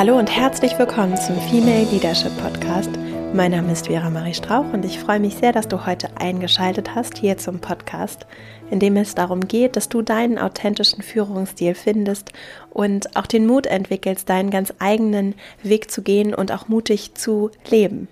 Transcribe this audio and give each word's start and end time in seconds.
Hallo 0.00 0.18
und 0.18 0.34
herzlich 0.34 0.78
willkommen 0.78 1.14
zum 1.18 1.38
Female 1.50 1.84
Leadership 1.92 2.34
Podcast. 2.38 2.88
Mein 3.34 3.50
Name 3.50 3.70
ist 3.70 3.88
Vera 3.88 4.08
Marie 4.08 4.32
Strauch 4.32 4.72
und 4.72 4.82
ich 4.86 4.98
freue 4.98 5.20
mich 5.20 5.34
sehr, 5.34 5.52
dass 5.52 5.68
du 5.68 5.84
heute 5.84 6.08
eingeschaltet 6.16 6.94
hast 6.94 7.18
hier 7.18 7.36
zum 7.36 7.60
Podcast, 7.60 8.24
in 8.70 8.80
dem 8.80 8.96
es 8.96 9.14
darum 9.14 9.46
geht, 9.46 9.76
dass 9.76 9.90
du 9.90 10.00
deinen 10.00 10.38
authentischen 10.38 11.02
Führungsstil 11.02 11.74
findest 11.74 12.32
und 12.70 13.14
auch 13.14 13.26
den 13.26 13.46
Mut 13.46 13.66
entwickelst, 13.66 14.30
deinen 14.30 14.48
ganz 14.48 14.72
eigenen 14.78 15.34
Weg 15.62 15.90
zu 15.90 16.00
gehen 16.00 16.32
und 16.32 16.50
auch 16.50 16.66
mutig 16.66 17.12
zu 17.14 17.50
leben. 17.68 18.08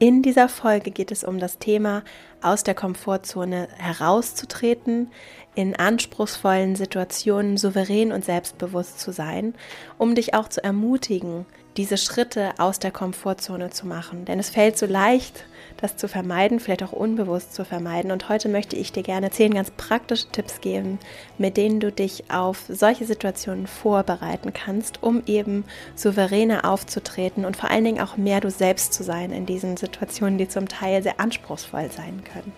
In 0.00 0.22
dieser 0.22 0.48
Folge 0.48 0.92
geht 0.92 1.10
es 1.10 1.24
um 1.24 1.40
das 1.40 1.58
Thema, 1.58 2.04
aus 2.40 2.62
der 2.62 2.74
Komfortzone 2.74 3.66
herauszutreten, 3.78 5.10
in 5.56 5.74
anspruchsvollen 5.74 6.76
Situationen 6.76 7.56
souverän 7.56 8.12
und 8.12 8.24
selbstbewusst 8.24 9.00
zu 9.00 9.10
sein, 9.10 9.54
um 9.98 10.14
dich 10.14 10.34
auch 10.34 10.48
zu 10.48 10.62
ermutigen, 10.62 11.46
diese 11.76 11.96
Schritte 11.96 12.52
aus 12.58 12.78
der 12.78 12.92
Komfortzone 12.92 13.70
zu 13.70 13.88
machen. 13.88 14.24
Denn 14.24 14.38
es 14.38 14.50
fällt 14.50 14.78
so 14.78 14.86
leicht, 14.86 15.44
das 15.80 15.96
zu 15.96 16.08
vermeiden, 16.08 16.60
vielleicht 16.60 16.82
auch 16.82 16.92
unbewusst 16.92 17.54
zu 17.54 17.64
vermeiden. 17.64 18.10
Und 18.10 18.28
heute 18.28 18.48
möchte 18.48 18.76
ich 18.76 18.92
dir 18.92 19.02
gerne 19.02 19.30
zehn 19.30 19.54
ganz 19.54 19.70
praktische 19.70 20.28
Tipps 20.30 20.60
geben, 20.60 20.98
mit 21.38 21.56
denen 21.56 21.80
du 21.80 21.90
dich 21.90 22.30
auf 22.30 22.64
solche 22.68 23.06
Situationen 23.06 23.66
vorbereiten 23.66 24.52
kannst, 24.52 25.02
um 25.02 25.22
eben 25.26 25.64
souveräner 25.94 26.64
aufzutreten 26.64 27.44
und 27.44 27.56
vor 27.56 27.70
allen 27.70 27.84
Dingen 27.84 28.00
auch 28.00 28.16
mehr 28.16 28.40
du 28.40 28.50
selbst 28.50 28.92
zu 28.92 29.02
sein 29.02 29.32
in 29.32 29.46
diesen 29.46 29.76
Situationen, 29.76 30.38
die 30.38 30.48
zum 30.48 30.68
Teil 30.68 31.02
sehr 31.02 31.20
anspruchsvoll 31.20 31.90
sein 31.90 32.22
können. 32.32 32.52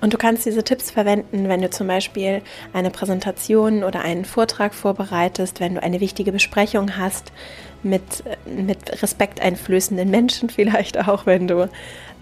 Und 0.00 0.12
du 0.12 0.18
kannst 0.18 0.44
diese 0.44 0.62
Tipps 0.62 0.90
verwenden, 0.90 1.48
wenn 1.48 1.62
du 1.62 1.70
zum 1.70 1.86
Beispiel 1.86 2.42
eine 2.72 2.90
Präsentation 2.90 3.82
oder 3.82 4.02
einen 4.02 4.26
Vortrag 4.26 4.74
vorbereitest, 4.74 5.58
wenn 5.58 5.74
du 5.74 5.82
eine 5.82 6.00
wichtige 6.00 6.32
Besprechung 6.32 6.98
hast 6.98 7.32
mit, 7.82 8.22
mit 8.44 9.02
respekteinflößenden 9.02 10.10
Menschen 10.10 10.50
vielleicht 10.50 11.08
auch, 11.08 11.26
wenn 11.26 11.48
du 11.48 11.68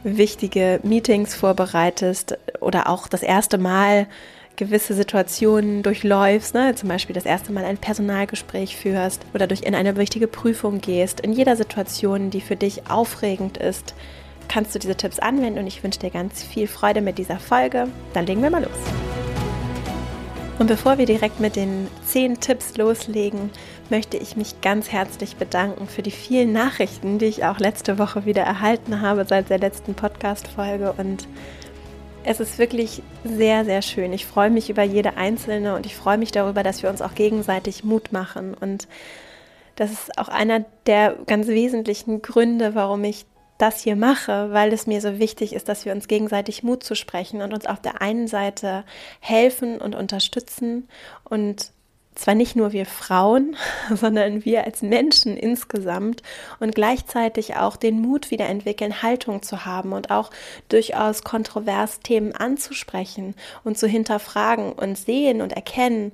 wichtige 0.04 0.80
Meetings 0.82 1.34
vorbereitest 1.34 2.38
oder 2.60 2.88
auch 2.88 3.08
das 3.08 3.22
erste 3.22 3.58
Mal 3.58 4.06
gewisse 4.56 4.94
Situationen 4.94 5.82
durchläufst, 5.82 6.54
ne? 6.54 6.74
zum 6.76 6.88
Beispiel 6.88 7.14
das 7.14 7.26
erste 7.26 7.52
Mal 7.52 7.64
ein 7.64 7.78
Personalgespräch 7.78 8.76
führst 8.76 9.22
oder 9.34 9.46
durch 9.46 9.62
in 9.62 9.74
eine 9.74 9.96
wichtige 9.96 10.28
Prüfung 10.28 10.80
gehst, 10.80 11.20
in 11.20 11.32
jeder 11.32 11.56
Situation, 11.56 12.30
die 12.30 12.40
für 12.40 12.54
dich 12.54 12.88
aufregend 12.88 13.56
ist, 13.56 13.94
kannst 14.46 14.74
du 14.74 14.78
diese 14.78 14.94
Tipps 14.94 15.18
anwenden 15.18 15.58
und 15.58 15.66
ich 15.66 15.82
wünsche 15.82 15.98
dir 15.98 16.10
ganz 16.10 16.44
viel 16.44 16.68
Freude 16.68 17.00
mit 17.00 17.18
dieser 17.18 17.38
Folge. 17.38 17.88
Dann 18.12 18.26
legen 18.26 18.42
wir 18.42 18.50
mal 18.50 18.62
los. 18.62 18.78
Und 20.58 20.68
bevor 20.68 20.98
wir 20.98 21.06
direkt 21.06 21.40
mit 21.40 21.56
den 21.56 21.88
zehn 22.06 22.38
Tipps 22.38 22.76
loslegen, 22.76 23.50
möchte 23.90 24.16
ich 24.16 24.36
mich 24.36 24.60
ganz 24.60 24.90
herzlich 24.90 25.36
bedanken 25.36 25.86
für 25.86 26.02
die 26.02 26.10
vielen 26.10 26.52
Nachrichten, 26.52 27.18
die 27.18 27.26
ich 27.26 27.44
auch 27.44 27.58
letzte 27.58 27.98
Woche 27.98 28.24
wieder 28.24 28.42
erhalten 28.42 29.00
habe 29.00 29.24
seit 29.26 29.50
der 29.50 29.58
letzten 29.58 29.94
Podcast-Folge. 29.94 30.94
Und 30.96 31.28
es 32.24 32.40
ist 32.40 32.58
wirklich 32.58 33.02
sehr, 33.24 33.64
sehr 33.64 33.82
schön. 33.82 34.12
Ich 34.12 34.26
freue 34.26 34.50
mich 34.50 34.70
über 34.70 34.82
jede 34.82 35.16
einzelne 35.16 35.74
und 35.74 35.86
ich 35.86 35.94
freue 35.94 36.18
mich 36.18 36.32
darüber, 36.32 36.62
dass 36.62 36.82
wir 36.82 36.90
uns 36.90 37.02
auch 37.02 37.14
gegenseitig 37.14 37.84
Mut 37.84 38.12
machen. 38.12 38.54
Und 38.54 38.88
das 39.76 39.92
ist 39.92 40.18
auch 40.18 40.28
einer 40.28 40.64
der 40.86 41.16
ganz 41.26 41.48
wesentlichen 41.48 42.22
Gründe, 42.22 42.74
warum 42.74 43.04
ich 43.04 43.26
das 43.58 43.80
hier 43.80 43.96
mache, 43.96 44.52
weil 44.52 44.72
es 44.72 44.86
mir 44.86 45.00
so 45.00 45.18
wichtig 45.18 45.52
ist, 45.52 45.68
dass 45.68 45.84
wir 45.84 45.92
uns 45.92 46.08
gegenseitig 46.08 46.62
Mut 46.62 46.82
zu 46.82 46.96
sprechen 46.96 47.40
und 47.40 47.52
uns 47.52 47.66
auf 47.66 47.80
der 47.80 48.00
einen 48.00 48.26
Seite 48.26 48.84
helfen 49.20 49.78
und 49.78 49.94
unterstützen 49.94 50.88
und 51.24 51.73
zwar 52.14 52.34
nicht 52.34 52.56
nur 52.56 52.72
wir 52.72 52.86
Frauen, 52.86 53.56
sondern 53.94 54.44
wir 54.44 54.64
als 54.64 54.82
Menschen 54.82 55.36
insgesamt 55.36 56.22
und 56.60 56.74
gleichzeitig 56.74 57.56
auch 57.56 57.76
den 57.76 58.00
Mut 58.00 58.30
wieder 58.30 58.46
entwickeln, 58.46 59.02
Haltung 59.02 59.42
zu 59.42 59.64
haben 59.64 59.92
und 59.92 60.10
auch 60.10 60.30
durchaus 60.68 61.22
kontrovers 61.22 62.00
Themen 62.00 62.32
anzusprechen 62.32 63.34
und 63.64 63.78
zu 63.78 63.86
hinterfragen 63.86 64.72
und 64.72 64.96
sehen 64.96 65.40
und 65.40 65.52
erkennen, 65.52 66.12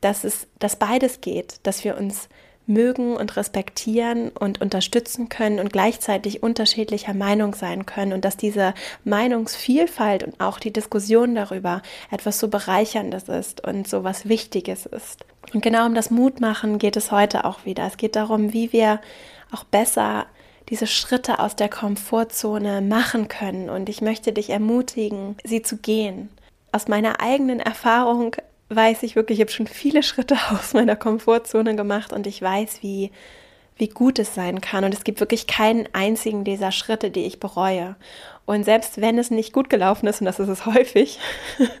dass 0.00 0.24
es, 0.24 0.46
dass 0.58 0.76
beides 0.76 1.20
geht, 1.20 1.56
dass 1.62 1.84
wir 1.84 1.96
uns 1.96 2.28
mögen 2.66 3.16
und 3.16 3.36
respektieren 3.36 4.30
und 4.30 4.60
unterstützen 4.60 5.28
können 5.28 5.60
und 5.60 5.72
gleichzeitig 5.72 6.42
unterschiedlicher 6.42 7.14
Meinung 7.14 7.54
sein 7.54 7.86
können 7.86 8.12
und 8.12 8.24
dass 8.24 8.36
diese 8.36 8.74
Meinungsvielfalt 9.04 10.24
und 10.24 10.40
auch 10.40 10.58
die 10.58 10.72
Diskussion 10.72 11.34
darüber 11.34 11.82
etwas 12.10 12.38
so 12.38 12.48
bereicherndes 12.48 13.28
ist 13.28 13.66
und 13.66 13.88
so 13.88 14.04
was 14.04 14.28
Wichtiges 14.28 14.86
ist. 14.86 15.24
Und 15.54 15.62
genau 15.62 15.86
um 15.86 15.94
das 15.94 16.10
Mutmachen 16.10 16.78
geht 16.78 16.96
es 16.96 17.12
heute 17.12 17.44
auch 17.44 17.64
wieder. 17.64 17.86
Es 17.86 17.96
geht 17.96 18.16
darum, 18.16 18.52
wie 18.52 18.72
wir 18.72 19.00
auch 19.52 19.64
besser 19.64 20.26
diese 20.68 20.86
Schritte 20.86 21.38
aus 21.38 21.54
der 21.54 21.68
Komfortzone 21.68 22.80
machen 22.80 23.28
können. 23.28 23.70
Und 23.70 23.88
ich 23.88 24.00
möchte 24.00 24.32
dich 24.32 24.50
ermutigen, 24.50 25.36
sie 25.44 25.62
zu 25.62 25.76
gehen. 25.76 26.28
Aus 26.72 26.88
meiner 26.88 27.20
eigenen 27.20 27.60
Erfahrung 27.60 28.34
weiß 28.68 29.02
ich 29.02 29.16
wirklich, 29.16 29.38
ich 29.38 29.42
habe 29.42 29.52
schon 29.52 29.66
viele 29.66 30.02
Schritte 30.02 30.36
aus 30.50 30.74
meiner 30.74 30.96
Komfortzone 30.96 31.76
gemacht 31.76 32.12
und 32.12 32.26
ich 32.26 32.40
weiß, 32.40 32.82
wie, 32.82 33.10
wie 33.76 33.88
gut 33.88 34.18
es 34.18 34.34
sein 34.34 34.60
kann. 34.60 34.84
Und 34.84 34.94
es 34.94 35.04
gibt 35.04 35.20
wirklich 35.20 35.46
keinen 35.46 35.88
einzigen 35.92 36.44
dieser 36.44 36.72
Schritte, 36.72 37.10
die 37.10 37.24
ich 37.24 37.40
bereue. 37.40 37.96
Und 38.46 38.64
selbst 38.64 39.00
wenn 39.00 39.18
es 39.18 39.32
nicht 39.32 39.52
gut 39.52 39.68
gelaufen 39.68 40.06
ist, 40.06 40.20
und 40.20 40.26
das 40.26 40.38
ist 40.38 40.48
es 40.48 40.66
häufig, 40.66 41.18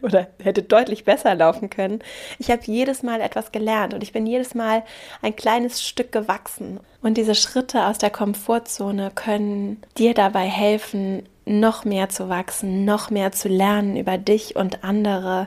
oder 0.02 0.26
hätte 0.42 0.62
deutlich 0.62 1.04
besser 1.04 1.34
laufen 1.34 1.70
können, 1.70 2.00
ich 2.38 2.50
habe 2.50 2.62
jedes 2.64 3.02
Mal 3.02 3.20
etwas 3.20 3.52
gelernt 3.52 3.94
und 3.94 4.02
ich 4.02 4.12
bin 4.12 4.26
jedes 4.26 4.54
Mal 4.54 4.82
ein 5.22 5.36
kleines 5.36 5.82
Stück 5.82 6.12
gewachsen. 6.12 6.80
Und 7.02 7.16
diese 7.16 7.36
Schritte 7.36 7.86
aus 7.86 7.98
der 7.98 8.10
Komfortzone 8.10 9.12
können 9.14 9.80
dir 9.96 10.12
dabei 10.12 10.46
helfen, 10.46 11.22
noch 11.48 11.84
mehr 11.84 12.08
zu 12.08 12.28
wachsen, 12.28 12.84
noch 12.84 13.10
mehr 13.10 13.30
zu 13.30 13.48
lernen 13.48 13.96
über 13.96 14.18
dich 14.18 14.56
und 14.56 14.82
andere 14.82 15.46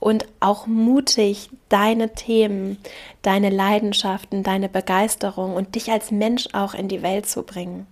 und 0.00 0.26
auch 0.40 0.66
mutig 0.66 1.50
deine 1.68 2.14
Themen, 2.14 2.78
deine 3.22 3.50
Leidenschaften, 3.50 4.42
deine 4.42 4.68
Begeisterung 4.68 5.54
und 5.54 5.74
dich 5.74 5.90
als 5.90 6.10
Mensch 6.10 6.48
auch 6.52 6.74
in 6.74 6.88
die 6.88 7.02
Welt 7.02 7.26
zu 7.26 7.42
bringen. 7.42 7.86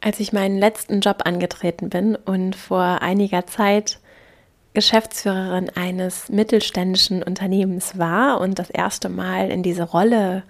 Als 0.00 0.20
ich 0.20 0.32
meinen 0.32 0.58
letzten 0.58 1.00
Job 1.00 1.22
angetreten 1.24 1.88
bin 1.90 2.14
und 2.14 2.54
vor 2.54 3.02
einiger 3.02 3.46
Zeit 3.46 3.98
Geschäftsführerin 4.74 5.70
eines 5.74 6.28
mittelständischen 6.28 7.22
Unternehmens 7.22 7.98
war 7.98 8.40
und 8.40 8.58
das 8.58 8.70
erste 8.70 9.08
Mal 9.08 9.50
in 9.50 9.64
diese 9.64 9.82
Rolle 9.82 10.44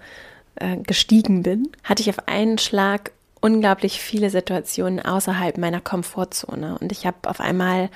äh, 0.55 0.77
gestiegen 0.77 1.41
bin, 1.41 1.69
hatte 1.83 2.03
ich 2.03 2.09
auf 2.09 2.27
einen 2.27 2.59
Schlag 2.59 3.11
unglaublich 3.41 4.01
viele 4.01 4.29
Situationen 4.29 5.03
außerhalb 5.03 5.57
meiner 5.57 5.81
Komfortzone 5.81 6.77
und 6.79 6.91
ich 6.91 7.07
habe 7.07 7.27
auf 7.27 7.39
einmal 7.39 7.89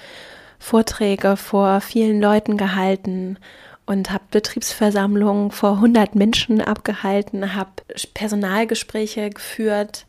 Vorträge 0.64 1.36
vor 1.36 1.82
vielen 1.82 2.22
Leuten 2.22 2.56
gehalten 2.56 3.38
und 3.86 4.12
habe 4.12 4.24
Betriebsversammlungen 4.32 5.52
vor 5.52 5.74
100 5.74 6.16
Menschen 6.16 6.62
abgehalten, 6.62 7.54
habe 7.54 7.72
Personalgespräche 8.14 9.30
geführt 9.30 10.06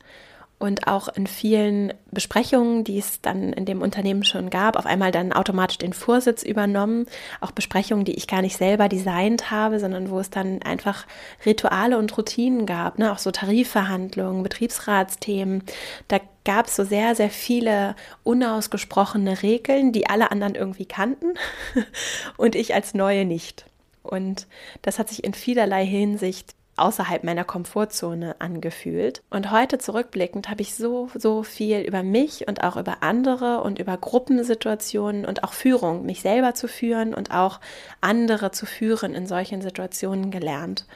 und 0.64 0.86
auch 0.86 1.08
in 1.08 1.26
vielen 1.26 1.92
Besprechungen, 2.10 2.84
die 2.84 2.97
es 2.97 3.20
dann 3.20 3.52
in 3.52 3.66
dem 3.66 3.82
Unternehmen 3.82 4.25
schon 4.25 4.48
gab, 4.48 4.76
auf 4.76 4.86
einmal 4.86 5.12
dann 5.12 5.34
automatisch 5.34 5.76
den 5.76 5.92
Vorsitz 5.92 6.42
übernommen. 6.42 7.04
Auch 7.42 7.50
Besprechungen, 7.50 8.06
die 8.06 8.14
ich 8.14 8.26
gar 8.26 8.41
nicht 8.41 8.56
selber 8.56 8.88
designt 8.88 9.50
habe, 9.50 9.78
sondern 9.78 10.08
wo 10.08 10.19
es 10.20 10.30
dann 10.30 10.62
einfach 10.62 11.04
Rituale 11.44 11.98
und 11.98 12.16
Routinen 12.16 12.64
gab, 12.64 12.98
ne? 12.98 13.12
auch 13.12 13.19
so 13.19 13.30
Tarifverhandlungen, 13.30 14.42
Betriebsratsthemen. 14.42 15.64
Da 16.08 16.19
gab 16.47 16.69
es 16.69 16.76
so 16.76 16.84
sehr, 16.84 17.14
sehr 17.14 17.30
viele 17.30 17.94
unausgesprochene 18.22 19.42
Regeln, 19.42 19.92
die 19.92 20.08
alle 20.08 20.30
anderen 20.30 20.54
irgendwie 20.54 20.86
kannten 20.86 21.34
und 22.38 22.54
ich 22.54 22.72
als 22.72 22.94
Neue 22.94 23.27
nicht. 23.27 23.66
Und 24.03 24.47
das 24.80 24.98
hat 24.98 25.10
sich 25.10 25.24
in 25.24 25.34
vielerlei 25.34 25.84
Hinsicht 25.84 26.54
außerhalb 26.76 27.24
meiner 27.24 27.44
Komfortzone 27.44 28.36
angefühlt. 28.41 29.22
Und 29.30 29.50
heute 29.50 29.78
zurückblickend 29.78 30.48
habe 30.48 30.62
ich 30.62 30.74
so, 30.74 31.09
so 31.15 31.42
viel 31.42 31.80
über 31.80 32.03
mich 32.03 32.48
und 32.48 32.65
auch 32.65 32.76
über 32.76 33.03
andere 33.03 33.60
und 33.62 33.78
über 33.78 33.97
Gruppensituationen 33.97 35.24
und 35.24 35.44
auch 35.44 35.53
Führung, 35.53 36.04
mich 36.04 36.21
selber 36.21 36.54
zu 36.54 36.68
führen 36.68 37.15
und 37.15 37.30
auch 37.30 37.60
andere 38.00 38.50
zu 38.50 38.66
führen 38.66 39.15
in 39.15 39.26
solchen 39.26 39.62
Situationen 39.62 40.30
gelernt. 40.30 40.86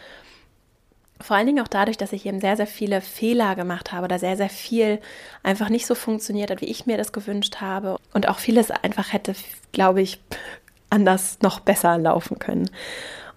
Vor 1.20 1.36
allen 1.36 1.46
Dingen 1.46 1.64
auch 1.64 1.68
dadurch, 1.68 1.96
dass 1.96 2.12
ich 2.12 2.26
eben 2.26 2.40
sehr, 2.40 2.56
sehr 2.56 2.68
viele 2.68 3.00
Fehler 3.00 3.56
gemacht 3.56 3.92
habe 3.92 4.04
oder 4.04 4.18
sehr, 4.18 4.36
sehr 4.36 4.48
viel 4.48 5.00
einfach 5.42 5.68
nicht 5.68 5.86
so 5.86 5.96
funktioniert 5.96 6.50
hat, 6.50 6.60
wie 6.60 6.66
ich 6.66 6.86
mir 6.86 6.96
das 6.96 7.12
gewünscht 7.12 7.56
habe. 7.60 7.96
Und 8.12 8.28
auch 8.28 8.38
vieles 8.38 8.70
einfach 8.70 9.12
hätte, 9.12 9.34
glaube 9.72 10.00
ich, 10.00 10.20
anders 10.90 11.38
noch 11.42 11.60
besser 11.60 11.98
laufen 11.98 12.38
können. 12.38 12.70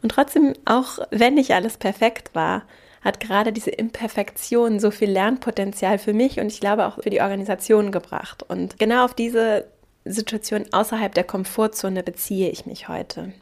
Und 0.02 0.10
trotzdem, 0.10 0.54
auch 0.66 1.00
wenn 1.12 1.36
nicht 1.36 1.52
alles 1.52 1.78
perfekt 1.78 2.34
war, 2.34 2.64
hat 3.02 3.20
gerade 3.20 3.52
diese 3.52 3.72
Imperfektion 3.72 4.80
so 4.80 4.92
viel 4.92 5.10
Lernpotenzial 5.10 5.98
für 5.98 6.14
mich 6.14 6.40
und 6.40 6.48
ich 6.48 6.60
glaube 6.60 6.86
auch 6.86 7.02
für 7.02 7.10
die 7.10 7.22
Organisation 7.22 7.92
gebracht. 7.92 8.44
Und 8.44 8.78
genau 8.78 9.06
auf 9.06 9.14
diese 9.14 9.66
Situation 10.06 10.66
außerhalb 10.72 11.14
der 11.14 11.24
Komfortzone 11.24 12.04
beziehe 12.04 12.50
ich 12.50 12.66
mich 12.66 12.88
heute. 12.88 13.34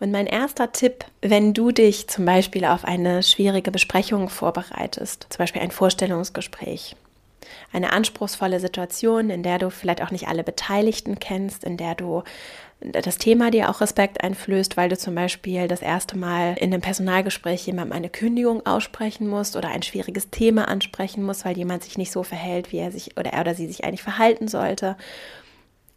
Und 0.00 0.10
mein 0.10 0.26
erster 0.26 0.72
Tipp, 0.72 1.04
wenn 1.22 1.54
du 1.54 1.70
dich 1.70 2.08
zum 2.08 2.24
Beispiel 2.24 2.64
auf 2.64 2.84
eine 2.84 3.22
schwierige 3.22 3.70
Besprechung 3.70 4.28
vorbereitest, 4.28 5.26
zum 5.30 5.38
Beispiel 5.38 5.62
ein 5.62 5.70
Vorstellungsgespräch, 5.70 6.96
eine 7.72 7.92
anspruchsvolle 7.92 8.60
Situation, 8.60 9.30
in 9.30 9.42
der 9.42 9.58
du 9.58 9.70
vielleicht 9.70 10.02
auch 10.02 10.10
nicht 10.10 10.28
alle 10.28 10.44
Beteiligten 10.44 11.18
kennst, 11.18 11.64
in 11.64 11.76
der 11.76 11.94
du 11.94 12.22
das 12.92 13.16
Thema 13.16 13.50
dir 13.50 13.70
auch 13.70 13.80
Respekt 13.80 14.22
einflößt, 14.22 14.76
weil 14.76 14.90
du 14.90 14.98
zum 14.98 15.14
Beispiel 15.14 15.68
das 15.68 15.80
erste 15.80 16.18
Mal 16.18 16.56
in 16.58 16.72
einem 16.72 16.82
Personalgespräch 16.82 17.66
jemandem 17.66 17.96
eine 17.96 18.10
Kündigung 18.10 18.64
aussprechen 18.66 19.26
musst 19.26 19.56
oder 19.56 19.68
ein 19.68 19.82
schwieriges 19.82 20.30
Thema 20.30 20.68
ansprechen 20.68 21.22
musst, 21.22 21.44
weil 21.44 21.56
jemand 21.56 21.82
sich 21.82 21.96
nicht 21.96 22.12
so 22.12 22.22
verhält, 22.22 22.72
wie 22.72 22.78
er 22.78 22.92
sich 22.92 23.16
oder 23.18 23.32
er 23.32 23.40
oder 23.40 23.54
sie 23.54 23.66
sich 23.66 23.84
eigentlich 23.84 24.02
verhalten 24.02 24.48
sollte. 24.48 24.96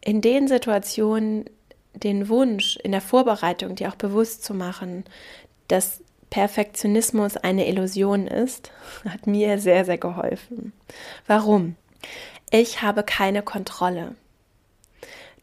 In 0.02 0.22
den 0.22 0.48
Situationen 0.48 1.46
den 1.94 2.30
Wunsch 2.30 2.78
in 2.78 2.92
der 2.92 3.02
Vorbereitung 3.02 3.76
dir 3.76 3.90
auch 3.90 3.96
bewusst 3.96 4.44
zu 4.44 4.54
machen, 4.54 5.04
dass 5.68 6.02
Perfektionismus 6.30 7.38
eine 7.38 7.68
Illusion 7.68 8.28
ist, 8.28 8.72
hat 9.06 9.28
mir 9.28 9.60
sehr, 9.60 9.84
sehr 9.84 9.98
geholfen. 9.98 10.74
Warum? 11.26 11.76
Ich 12.50 12.82
habe 12.82 13.04
keine 13.04 13.42
Kontrolle. 13.42 14.16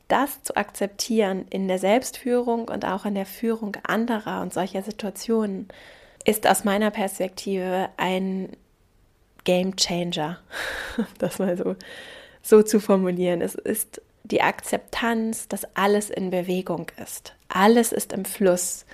Das 0.08 0.42
zu 0.42 0.56
akzeptieren 0.56 1.46
in 1.50 1.68
der 1.68 1.78
Selbstführung 1.78 2.68
und 2.68 2.84
auch 2.84 3.04
in 3.06 3.14
der 3.14 3.26
Führung 3.26 3.76
anderer 3.84 4.42
und 4.42 4.52
solcher 4.52 4.82
Situationen 4.82 5.68
ist 6.24 6.46
aus 6.46 6.64
meiner 6.64 6.90
Perspektive 6.90 7.88
ein 7.96 8.50
Game 9.44 9.76
Changer, 9.76 10.38
das 11.18 11.38
mal 11.38 11.56
so, 11.56 11.76
so 12.42 12.62
zu 12.62 12.80
formulieren. 12.80 13.40
Es 13.40 13.54
ist 13.54 14.00
die 14.24 14.42
Akzeptanz, 14.42 15.48
dass 15.48 15.66
alles 15.76 16.10
in 16.10 16.30
Bewegung 16.30 16.90
ist. 17.02 17.34
Alles 17.48 17.92
ist 17.92 18.12
im 18.12 18.24
Fluss. 18.24 18.86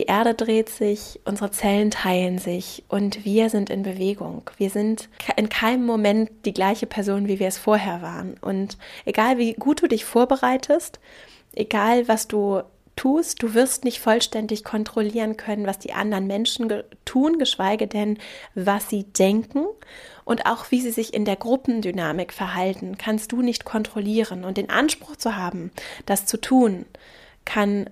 Die 0.00 0.06
Erde 0.06 0.32
dreht 0.32 0.70
sich, 0.70 1.20
unsere 1.26 1.50
Zellen 1.50 1.90
teilen 1.90 2.38
sich 2.38 2.84
und 2.88 3.22
wir 3.26 3.50
sind 3.50 3.68
in 3.68 3.82
Bewegung. 3.82 4.48
Wir 4.56 4.70
sind 4.70 5.10
in 5.36 5.50
keinem 5.50 5.84
Moment 5.84 6.30
die 6.46 6.54
gleiche 6.54 6.86
Person, 6.86 7.28
wie 7.28 7.38
wir 7.38 7.48
es 7.48 7.58
vorher 7.58 8.00
waren. 8.00 8.36
Und 8.40 8.78
egal 9.04 9.36
wie 9.36 9.52
gut 9.52 9.82
du 9.82 9.88
dich 9.88 10.06
vorbereitest, 10.06 11.00
egal 11.52 12.08
was 12.08 12.28
du 12.28 12.62
tust, 12.96 13.42
du 13.42 13.52
wirst 13.52 13.84
nicht 13.84 14.00
vollständig 14.00 14.64
kontrollieren 14.64 15.36
können, 15.36 15.66
was 15.66 15.78
die 15.78 15.92
anderen 15.92 16.26
Menschen 16.26 16.72
tun, 17.04 17.38
geschweige 17.38 17.86
denn, 17.86 18.16
was 18.54 18.88
sie 18.88 19.04
denken 19.04 19.66
und 20.24 20.46
auch 20.46 20.70
wie 20.70 20.80
sie 20.80 20.92
sich 20.92 21.12
in 21.12 21.26
der 21.26 21.36
Gruppendynamik 21.36 22.32
verhalten, 22.32 22.96
kannst 22.96 23.32
du 23.32 23.42
nicht 23.42 23.66
kontrollieren. 23.66 24.46
Und 24.46 24.56
den 24.56 24.70
Anspruch 24.70 25.16
zu 25.16 25.36
haben, 25.36 25.70
das 26.06 26.24
zu 26.24 26.40
tun, 26.40 26.86
kann 27.44 27.90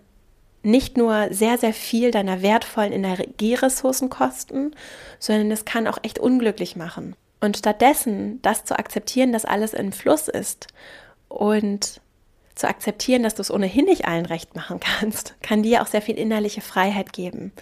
nicht 0.62 0.96
nur 0.96 1.28
sehr, 1.30 1.58
sehr 1.58 1.72
viel 1.72 2.10
deiner 2.10 2.42
wertvollen 2.42 2.92
Energieressourcen 2.92 4.10
kosten, 4.10 4.72
sondern 5.18 5.50
es 5.50 5.64
kann 5.64 5.86
auch 5.86 5.98
echt 6.02 6.18
unglücklich 6.18 6.76
machen. 6.76 7.14
Und 7.40 7.56
stattdessen 7.56 8.40
das 8.42 8.64
zu 8.64 8.78
akzeptieren, 8.78 9.32
dass 9.32 9.44
alles 9.44 9.72
in 9.72 9.92
Fluss 9.92 10.28
ist 10.28 10.66
und 11.28 12.00
zu 12.58 12.68
akzeptieren, 12.68 13.22
dass 13.22 13.36
du 13.36 13.42
es 13.42 13.52
ohnehin 13.52 13.84
nicht 13.84 14.06
allen 14.06 14.26
recht 14.26 14.56
machen 14.56 14.80
kannst, 14.80 15.36
kann 15.42 15.62
dir 15.62 15.80
auch 15.80 15.86
sehr 15.86 16.02
viel 16.02 16.18
innerliche 16.18 16.60
Freiheit 16.60 17.12
geben, 17.12 17.52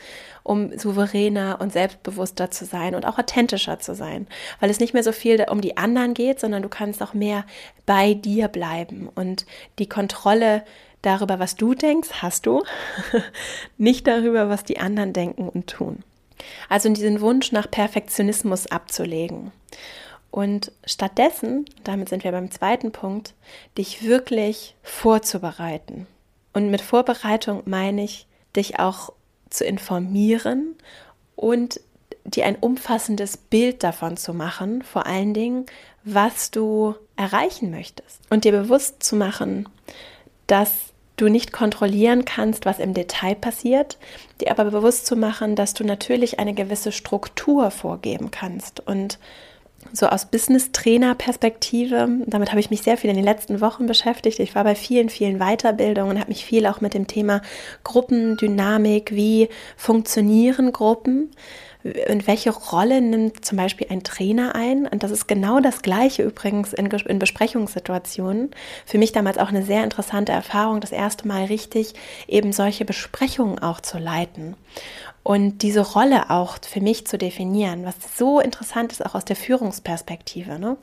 um 0.43 0.77
souveräner 0.79 1.59
und 1.61 1.73
selbstbewusster 1.73 2.51
zu 2.51 2.65
sein 2.65 2.95
und 2.95 3.05
auch 3.05 3.19
authentischer 3.19 3.79
zu 3.79 3.95
sein, 3.95 4.27
weil 4.59 4.71
es 4.71 4.81
nicht 4.81 4.95
mehr 4.95 5.03
so 5.03 5.13
viel 5.13 5.45
um 5.51 5.61
die 5.61 5.77
anderen 5.77 6.15
geht, 6.15 6.41
sondern 6.41 6.63
du 6.63 6.71
kannst 6.71 7.03
auch 7.03 7.13
mehr 7.13 7.45
bei 7.85 8.15
dir 8.15 8.49
bleiben 8.49 9.09
und 9.15 9.45
die 9.79 9.89
Kontrolle 9.89 10.65
darüber, 11.07 11.39
was 11.39 11.57
du 11.57 11.75
denkst, 11.75 12.09
hast 12.21 12.47
du, 12.47 12.65
nicht 13.79 14.07
darüber, 14.07 14.49
was 14.49 14.65
die 14.65 14.79
anderen 14.79 15.13
denken 15.13 15.49
und 15.49 15.69
tun. 15.69 16.03
Also 16.69 16.89
diesen 16.89 17.21
Wunsch 17.21 17.53
nach 17.53 17.71
Perfektionismus 17.71 18.67
abzulegen. 18.67 19.53
Und 20.31 20.73
stattdessen, 20.85 21.65
damit 21.85 22.09
sind 22.09 22.25
wir 22.25 22.33
beim 22.33 22.51
zweiten 22.51 22.93
Punkt, 22.93 23.35
dich 23.79 24.05
wirklich 24.05 24.75
vorzubereiten. 24.83 26.07
Und 26.53 26.71
mit 26.71 26.83
Vorbereitung 26.83 27.63
meine 27.65 28.05
ich, 28.05 28.27
dich 28.55 28.79
auch 28.79 29.13
zu 29.49 29.65
informieren 29.65 30.75
und 31.37 31.81
dir 32.25 32.45
ein 32.47 32.57
umfassendes 32.57 33.37
Bild 33.37 33.83
davon 33.83 34.17
zu 34.17 34.35
machen, 34.35 34.83
vor 34.83 35.07
allen 35.07 35.33
Dingen, 35.33 35.67
was 36.05 36.51
du 36.51 36.95
erreichen 37.17 37.71
möchtest. 37.71 38.21
Und 38.31 38.45
dir 38.45 38.53
bewusst 38.53 39.03
zu 39.03 39.17
machen, 39.17 39.69
dass 40.47 40.93
du 41.17 41.29
nicht 41.29 41.53
kontrollieren 41.53 42.25
kannst, 42.25 42.67
was 42.67 42.79
im 42.79 42.95
Detail 42.95 43.35
passiert, 43.35 43.97
dir 44.41 44.51
aber 44.51 44.71
bewusst 44.71 45.07
zu 45.07 45.17
machen, 45.17 45.57
dass 45.57 45.75
du 45.75 45.85
natürlich 45.85 46.39
eine 46.39 46.55
gewisse 46.55 46.93
Struktur 46.93 47.71
vorgeben 47.71 48.31
kannst 48.31 48.87
und 48.87 49.19
so 49.93 50.07
aus 50.07 50.27
Business-Trainer-Perspektive, 50.27 52.09
damit 52.27 52.51
habe 52.51 52.61
ich 52.61 52.71
mich 52.71 52.83
sehr 52.83 52.97
viel 52.97 53.11
in 53.11 53.17
den 53.17 53.25
letzten 53.25 53.61
Wochen 53.61 53.87
beschäftigt. 53.87 54.41
Ich 54.41 54.55
war 54.55 54.65
bei 54.65 54.75
vielen, 54.75 55.09
vielen 55.09 55.39
Weiterbildungen, 55.39 56.19
habe 56.19 56.31
mich 56.31 56.45
viel 56.45 56.67
auch 56.67 56.81
mit 56.81 56.95
dem 56.95 57.07
Thema 57.07 57.41
Gruppendynamik, 57.85 59.13
wie 59.15 59.49
funktionieren 59.77 60.73
Gruppen, 60.73 61.31
und 62.09 62.27
welche 62.27 62.51
Rolle 62.51 63.01
nimmt 63.01 63.45
zum 63.45 63.59
Beispiel 63.59 63.87
ein 63.91 64.03
Trainer 64.03 64.55
ein? 64.55 64.87
Und 64.87 65.03
das 65.03 65.11
ist 65.11 65.27
genau 65.27 65.61
das 65.61 65.83
Gleiche 65.83 66.23
übrigens 66.23 66.73
in, 66.73 66.87
in, 66.87 67.19
Besprechungssituationen. 67.19 68.51
Für 68.85 68.99
mich 68.99 69.13
damals 69.13 69.39
auch 69.39 69.49
eine 69.49 69.65
sehr 69.65 69.85
interessante 69.85 70.33
Erfahrung, 70.33 70.81
das 70.81 70.93
erste 70.93 71.27
Mal 71.27 71.45
richtig 71.45 71.95
eben 72.29 72.53
solche 72.53 72.85
Besprechungen 72.85 73.59
auch 73.59 73.81
zu 73.81 73.99
leiten 73.99 74.57
und 75.27 75.63
diese 75.63 75.81
Rolle 75.81 76.31
auch 76.31 76.59
für 76.63 76.81
mich 76.81 77.05
zu 77.09 77.19
definieren, 77.19 77.85
was 77.85 77.97
so 78.17 78.39
interessant 78.39 78.93
ist, 78.93 79.05
auch 79.05 79.17
aus 79.17 79.25
der 79.25 79.35
Führungsperspektive. 79.35 80.61
Ne? 80.61 80.77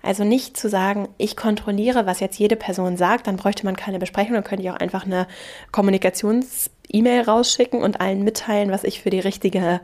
Also 0.00 0.24
nicht 0.24 0.56
zu 0.56 0.70
sagen, 0.70 1.10
ich 1.18 1.36
kontrolliere, 1.36 2.06
was 2.06 2.20
jetzt 2.20 2.38
jede 2.38 2.56
Person 2.56 2.96
sagt, 2.96 3.26
dann 3.26 3.36
bräuchte 3.36 3.66
man 3.66 3.76
keine 3.76 3.98
Besprechung, 3.98 4.32
dann 4.32 4.44
könnte 4.44 4.62
ich 4.62 4.70
auch 4.70 4.76
einfach 4.76 5.04
eine 5.04 5.26
Kommunikations-E-Mail 6.84 7.22
rausschicken 7.22 7.82
und 7.82 8.00
allen 8.00 8.24
mitteilen, 8.24 8.70
was 8.70 8.84
ich 8.84 9.02
für 9.02 9.10
die 9.10 9.20
richtige 9.20 9.80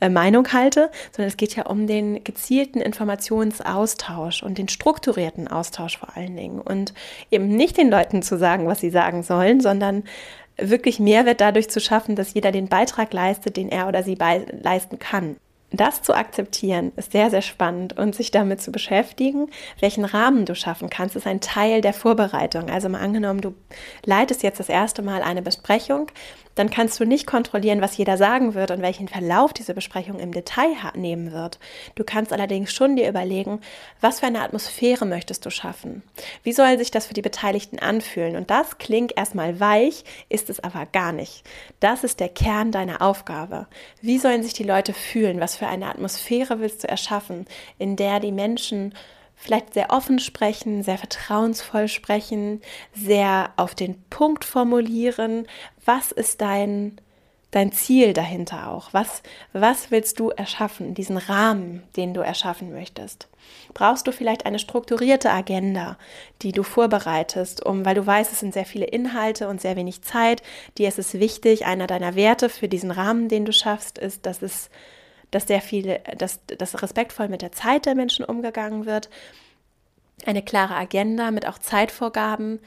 äh, 0.00 0.08
Meinung 0.08 0.52
halte, 0.52 0.90
sondern 1.10 1.28
es 1.28 1.36
geht 1.36 1.56
ja 1.56 1.66
um 1.66 1.86
den 1.86 2.22
gezielten 2.24 2.80
Informationsaustausch 2.80 4.42
und 4.42 4.58
den 4.58 4.68
strukturierten 4.68 5.48
Austausch 5.48 5.98
vor 5.98 6.16
allen 6.16 6.36
Dingen 6.36 6.60
und 6.60 6.94
eben 7.30 7.48
nicht 7.48 7.76
den 7.76 7.90
Leuten 7.90 8.22
zu 8.22 8.38
sagen, 8.38 8.66
was 8.66 8.80
sie 8.80 8.90
sagen 8.90 9.22
sollen, 9.22 9.60
sondern 9.60 10.04
wirklich 10.58 11.00
Mehrwert 11.00 11.40
dadurch 11.40 11.70
zu 11.70 11.80
schaffen, 11.80 12.14
dass 12.14 12.34
jeder 12.34 12.52
den 12.52 12.68
Beitrag 12.68 13.12
leistet, 13.12 13.56
den 13.56 13.70
er 13.70 13.88
oder 13.88 14.02
sie 14.02 14.14
leisten 14.14 14.98
kann. 14.98 15.36
Das 15.74 16.02
zu 16.02 16.14
akzeptieren 16.14 16.92
ist 16.96 17.12
sehr, 17.12 17.30
sehr 17.30 17.40
spannend 17.40 17.96
und 17.96 18.14
sich 18.14 18.30
damit 18.30 18.60
zu 18.60 18.70
beschäftigen, 18.70 19.48
welchen 19.80 20.04
Rahmen 20.04 20.44
du 20.44 20.54
schaffen 20.54 20.90
kannst, 20.90 21.16
ist 21.16 21.26
ein 21.26 21.40
Teil 21.40 21.80
der 21.80 21.94
Vorbereitung. 21.94 22.68
Also 22.68 22.90
mal 22.90 23.00
angenommen, 23.00 23.40
du 23.40 23.54
leitest 24.04 24.42
jetzt 24.42 24.60
das 24.60 24.68
erste 24.68 25.00
Mal 25.00 25.22
eine 25.22 25.40
Besprechung, 25.40 26.08
dann 26.54 26.70
kannst 26.70 26.98
du 27.00 27.04
nicht 27.04 27.26
kontrollieren, 27.26 27.80
was 27.80 27.96
jeder 27.96 28.16
sagen 28.16 28.54
wird 28.54 28.70
und 28.70 28.82
welchen 28.82 29.08
Verlauf 29.08 29.52
diese 29.52 29.74
Besprechung 29.74 30.18
im 30.18 30.32
Detail 30.32 30.74
nehmen 30.94 31.32
wird. 31.32 31.58
Du 31.94 32.04
kannst 32.04 32.32
allerdings 32.32 32.72
schon 32.72 32.96
dir 32.96 33.08
überlegen, 33.08 33.60
was 34.00 34.20
für 34.20 34.26
eine 34.26 34.42
Atmosphäre 34.42 35.06
möchtest 35.06 35.44
du 35.46 35.50
schaffen? 35.50 36.02
Wie 36.42 36.52
soll 36.52 36.78
sich 36.78 36.90
das 36.90 37.06
für 37.06 37.14
die 37.14 37.22
Beteiligten 37.22 37.78
anfühlen? 37.78 38.36
Und 38.36 38.50
das 38.50 38.78
klingt 38.78 39.16
erstmal 39.16 39.60
weich, 39.60 40.04
ist 40.28 40.50
es 40.50 40.60
aber 40.60 40.86
gar 40.86 41.12
nicht. 41.12 41.44
Das 41.80 42.04
ist 42.04 42.20
der 42.20 42.28
Kern 42.28 42.72
deiner 42.72 43.02
Aufgabe. 43.02 43.66
Wie 44.00 44.18
sollen 44.18 44.42
sich 44.42 44.52
die 44.52 44.64
Leute 44.64 44.92
fühlen? 44.92 45.40
Was 45.40 45.56
für 45.56 45.66
eine 45.66 45.86
Atmosphäre 45.86 46.60
willst 46.60 46.84
du 46.84 46.88
erschaffen, 46.88 47.46
in 47.78 47.96
der 47.96 48.20
die 48.20 48.32
Menschen 48.32 48.94
vielleicht 49.42 49.74
sehr 49.74 49.90
offen 49.90 50.20
sprechen, 50.20 50.84
sehr 50.84 50.98
vertrauensvoll 50.98 51.88
sprechen, 51.88 52.62
sehr 52.94 53.50
auf 53.56 53.74
den 53.74 54.00
Punkt 54.08 54.44
formulieren. 54.44 55.48
Was 55.84 56.12
ist 56.12 56.40
dein, 56.40 57.00
dein 57.50 57.72
Ziel 57.72 58.12
dahinter 58.12 58.70
auch? 58.70 58.90
Was, 58.92 59.24
was 59.52 59.90
willst 59.90 60.20
du 60.20 60.30
erschaffen, 60.30 60.94
diesen 60.94 61.16
Rahmen, 61.16 61.82
den 61.96 62.14
du 62.14 62.20
erschaffen 62.20 62.72
möchtest? 62.72 63.26
Brauchst 63.74 64.06
du 64.06 64.12
vielleicht 64.12 64.46
eine 64.46 64.60
strukturierte 64.60 65.32
Agenda, 65.32 65.98
die 66.42 66.52
du 66.52 66.62
vorbereitest, 66.62 67.66
um, 67.66 67.84
weil 67.84 67.96
du 67.96 68.06
weißt, 68.06 68.30
es 68.30 68.38
sind 68.38 68.54
sehr 68.54 68.64
viele 68.64 68.86
Inhalte 68.86 69.48
und 69.48 69.60
sehr 69.60 69.74
wenig 69.74 70.02
Zeit. 70.02 70.40
Dir 70.78 70.86
ist 70.86 71.00
es 71.00 71.14
wichtig, 71.14 71.66
einer 71.66 71.88
deiner 71.88 72.14
Werte 72.14 72.48
für 72.48 72.68
diesen 72.68 72.92
Rahmen, 72.92 73.28
den 73.28 73.44
du 73.44 73.52
schaffst, 73.52 73.98
ist, 73.98 74.24
dass 74.24 74.40
es 74.40 74.70
dass 75.32 75.48
sehr 75.48 75.60
viel, 75.60 75.98
dass, 76.16 76.38
dass 76.46 76.80
respektvoll 76.80 77.28
mit 77.28 77.42
der 77.42 77.50
Zeit 77.50 77.86
der 77.86 77.96
Menschen 77.96 78.24
umgegangen 78.24 78.86
wird, 78.86 79.10
eine 80.24 80.42
klare 80.42 80.76
Agenda 80.76 81.32
mit 81.32 81.48
auch 81.48 81.58
Zeitvorgaben 81.58 82.60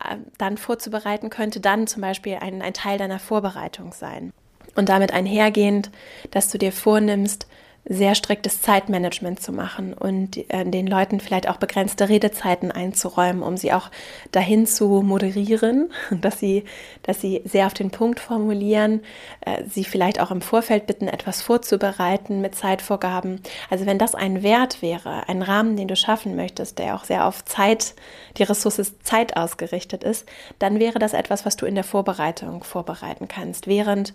äh, 0.00 0.16
dann 0.38 0.56
vorzubereiten 0.56 1.28
könnte, 1.28 1.60
dann 1.60 1.86
zum 1.86 2.00
Beispiel 2.00 2.36
ein, 2.40 2.62
ein 2.62 2.72
Teil 2.72 2.96
deiner 2.96 3.18
Vorbereitung 3.18 3.92
sein. 3.92 4.32
Und 4.74 4.88
damit 4.88 5.12
einhergehend, 5.12 5.90
dass 6.30 6.48
du 6.48 6.56
dir 6.56 6.72
vornimmst, 6.72 7.46
sehr 7.84 8.14
striktes 8.14 8.62
Zeitmanagement 8.62 9.40
zu 9.40 9.52
machen 9.52 9.92
und 9.92 10.36
äh, 10.50 10.64
den 10.64 10.86
Leuten 10.86 11.18
vielleicht 11.18 11.48
auch 11.48 11.56
begrenzte 11.56 12.08
Redezeiten 12.08 12.70
einzuräumen, 12.70 13.42
um 13.42 13.56
sie 13.56 13.72
auch 13.72 13.90
dahin 14.30 14.66
zu 14.66 15.02
moderieren, 15.02 15.90
dass 16.10 16.38
sie, 16.38 16.64
dass 17.02 17.20
sie 17.20 17.42
sehr 17.44 17.66
auf 17.66 17.74
den 17.74 17.90
Punkt 17.90 18.20
formulieren, 18.20 19.00
äh, 19.40 19.64
sie 19.68 19.82
vielleicht 19.82 20.20
auch 20.20 20.30
im 20.30 20.42
Vorfeld 20.42 20.86
bitten, 20.86 21.08
etwas 21.08 21.42
vorzubereiten 21.42 22.40
mit 22.40 22.54
Zeitvorgaben. 22.54 23.40
Also 23.68 23.84
wenn 23.84 23.98
das 23.98 24.14
ein 24.14 24.44
Wert 24.44 24.80
wäre, 24.80 25.28
ein 25.28 25.42
Rahmen, 25.42 25.76
den 25.76 25.88
du 25.88 25.96
schaffen 25.96 26.36
möchtest, 26.36 26.78
der 26.78 26.94
auch 26.94 27.04
sehr 27.04 27.26
auf 27.26 27.44
Zeit, 27.44 27.94
die 28.36 28.44
Ressource 28.44 28.94
Zeit 29.02 29.36
ausgerichtet 29.36 30.04
ist, 30.04 30.26
dann 30.60 30.78
wäre 30.78 31.00
das 31.00 31.14
etwas, 31.14 31.44
was 31.44 31.56
du 31.56 31.66
in 31.66 31.74
der 31.74 31.84
Vorbereitung 31.84 32.62
vorbereiten 32.62 33.26
kannst, 33.26 33.66
während 33.66 34.14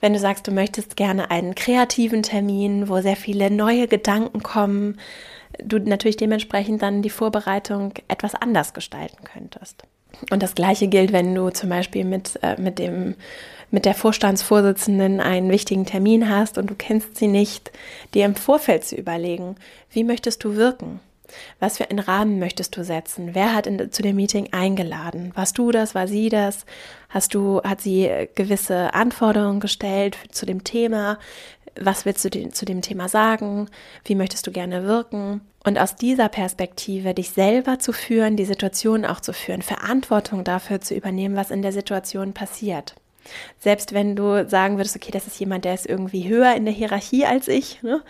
wenn 0.00 0.12
du 0.12 0.18
sagst, 0.18 0.46
du 0.46 0.52
möchtest 0.52 0.96
gerne 0.96 1.30
einen 1.30 1.54
kreativen 1.54 2.22
Termin, 2.22 2.88
wo 2.88 3.00
sehr 3.00 3.16
viele 3.16 3.50
neue 3.50 3.88
Gedanken 3.88 4.42
kommen, 4.42 4.98
du 5.62 5.78
natürlich 5.78 6.16
dementsprechend 6.16 6.82
dann 6.82 7.02
die 7.02 7.10
Vorbereitung 7.10 7.94
etwas 8.06 8.34
anders 8.34 8.74
gestalten 8.74 9.24
könntest. 9.24 9.82
Und 10.30 10.42
das 10.42 10.54
Gleiche 10.54 10.88
gilt, 10.88 11.12
wenn 11.12 11.34
du 11.34 11.50
zum 11.50 11.68
Beispiel 11.68 12.04
mit, 12.04 12.38
äh, 12.42 12.60
mit, 12.60 12.78
dem, 12.78 13.14
mit 13.70 13.84
der 13.84 13.94
Vorstandsvorsitzenden 13.94 15.20
einen 15.20 15.50
wichtigen 15.50 15.86
Termin 15.86 16.28
hast 16.28 16.58
und 16.58 16.70
du 16.70 16.74
kennst 16.74 17.16
sie 17.16 17.28
nicht, 17.28 17.70
dir 18.14 18.24
im 18.24 18.34
Vorfeld 18.34 18.84
zu 18.84 18.96
überlegen, 18.96 19.56
wie 19.90 20.04
möchtest 20.04 20.42
du 20.44 20.56
wirken? 20.56 21.00
Was 21.60 21.78
für 21.78 21.90
einen 21.90 21.98
Rahmen 21.98 22.38
möchtest 22.38 22.76
du 22.76 22.84
setzen? 22.84 23.34
Wer 23.34 23.54
hat 23.54 23.66
in, 23.66 23.90
zu 23.92 24.02
dem 24.02 24.16
Meeting 24.16 24.48
eingeladen? 24.52 25.32
Warst 25.34 25.58
du 25.58 25.70
das? 25.70 25.94
War 25.94 26.08
sie 26.08 26.28
das? 26.28 26.64
Hast 27.08 27.34
du, 27.34 27.62
hat 27.62 27.80
sie 27.80 28.28
gewisse 28.34 28.94
Anforderungen 28.94 29.60
gestellt 29.60 30.18
zu 30.30 30.46
dem 30.46 30.64
Thema? 30.64 31.18
Was 31.80 32.04
willst 32.04 32.24
du 32.24 32.50
zu 32.50 32.64
dem 32.64 32.82
Thema 32.82 33.08
sagen? 33.08 33.68
Wie 34.04 34.14
möchtest 34.14 34.46
du 34.46 34.50
gerne 34.50 34.84
wirken? 34.84 35.42
Und 35.64 35.78
aus 35.78 35.96
dieser 35.96 36.28
Perspektive 36.28 37.14
dich 37.14 37.30
selber 37.30 37.78
zu 37.78 37.92
führen, 37.92 38.36
die 38.36 38.44
Situation 38.44 39.04
auch 39.04 39.20
zu 39.20 39.32
führen, 39.32 39.62
Verantwortung 39.62 40.44
dafür 40.44 40.80
zu 40.80 40.94
übernehmen, 40.94 41.36
was 41.36 41.50
in 41.50 41.62
der 41.62 41.72
Situation 41.72 42.32
passiert. 42.32 42.94
Selbst 43.58 43.94
wenn 43.94 44.16
du 44.16 44.48
sagen 44.48 44.76
würdest, 44.76 44.96
okay, 44.96 45.10
das 45.10 45.26
ist 45.26 45.38
jemand, 45.40 45.64
der 45.64 45.74
ist 45.74 45.86
irgendwie 45.86 46.28
höher 46.28 46.54
in 46.54 46.64
der 46.64 46.74
Hierarchie 46.74 47.26
als 47.26 47.48
ich, 47.48 47.82
ne? 47.82 48.02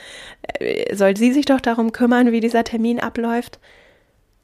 Äh, 0.59 0.95
soll 0.95 1.17
sie 1.17 1.33
sich 1.33 1.47
doch 1.47 1.61
darum 1.61 1.93
kümmern, 1.93 2.33
wie 2.33 2.41
dieser 2.41 2.65
Termin 2.65 3.01
abläuft? 3.01 3.59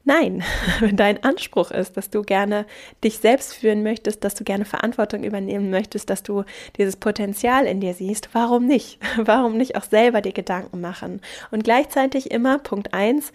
Nein, 0.06 0.42
wenn 0.80 0.96
dein 0.96 1.24
Anspruch 1.24 1.70
ist, 1.70 1.96
dass 1.96 2.10
du 2.10 2.22
gerne 2.22 2.66
dich 3.02 3.18
selbst 3.18 3.54
führen 3.54 3.82
möchtest, 3.82 4.22
dass 4.22 4.34
du 4.34 4.44
gerne 4.44 4.66
Verantwortung 4.66 5.24
übernehmen 5.24 5.70
möchtest, 5.70 6.10
dass 6.10 6.22
du 6.22 6.44
dieses 6.76 6.96
Potenzial 6.96 7.64
in 7.64 7.80
dir 7.80 7.94
siehst, 7.94 8.28
warum 8.32 8.66
nicht? 8.66 8.98
Warum 9.16 9.56
nicht 9.56 9.76
auch 9.76 9.84
selber 9.84 10.20
dir 10.20 10.32
Gedanken 10.32 10.80
machen? 10.80 11.20
Und 11.50 11.64
gleichzeitig 11.64 12.30
immer, 12.30 12.58
Punkt 12.58 12.92
eins, 12.92 13.32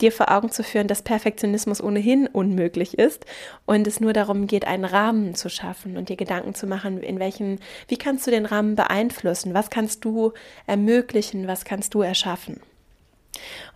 dir 0.00 0.12
vor 0.12 0.30
Augen 0.30 0.50
zu 0.50 0.62
führen, 0.62 0.86
dass 0.86 1.02
Perfektionismus 1.02 1.82
ohnehin 1.82 2.26
unmöglich 2.26 2.98
ist 2.98 3.26
und 3.66 3.86
es 3.86 4.00
nur 4.00 4.12
darum 4.12 4.46
geht, 4.46 4.66
einen 4.66 4.84
Rahmen 4.84 5.34
zu 5.34 5.50
schaffen 5.50 5.96
und 5.96 6.08
dir 6.08 6.16
Gedanken 6.16 6.54
zu 6.54 6.66
machen, 6.66 7.02
in 7.02 7.18
welchen, 7.18 7.60
wie 7.88 7.96
kannst 7.98 8.26
du 8.26 8.30
den 8.30 8.46
Rahmen 8.46 8.76
beeinflussen? 8.76 9.54
Was 9.54 9.70
kannst 9.70 10.04
du 10.04 10.32
ermöglichen? 10.66 11.46
Was 11.48 11.64
kannst 11.64 11.94
du 11.94 12.02
erschaffen? 12.02 12.60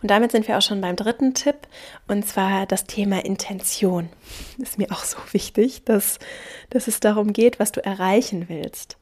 Und 0.01 0.11
damit 0.11 0.31
sind 0.31 0.47
wir 0.47 0.57
auch 0.57 0.61
schon 0.61 0.81
beim 0.81 0.95
dritten 0.95 1.33
Tipp, 1.33 1.67
und 2.07 2.27
zwar 2.27 2.65
das 2.65 2.85
Thema 2.85 3.23
Intention. 3.23 4.09
Ist 4.57 4.77
mir 4.77 4.91
auch 4.91 5.03
so 5.03 5.17
wichtig, 5.31 5.85
dass, 5.85 6.19
dass 6.69 6.87
es 6.87 6.99
darum 6.99 7.33
geht, 7.33 7.59
was 7.59 7.71
du 7.71 7.83
erreichen 7.83 8.49
willst. 8.49 8.97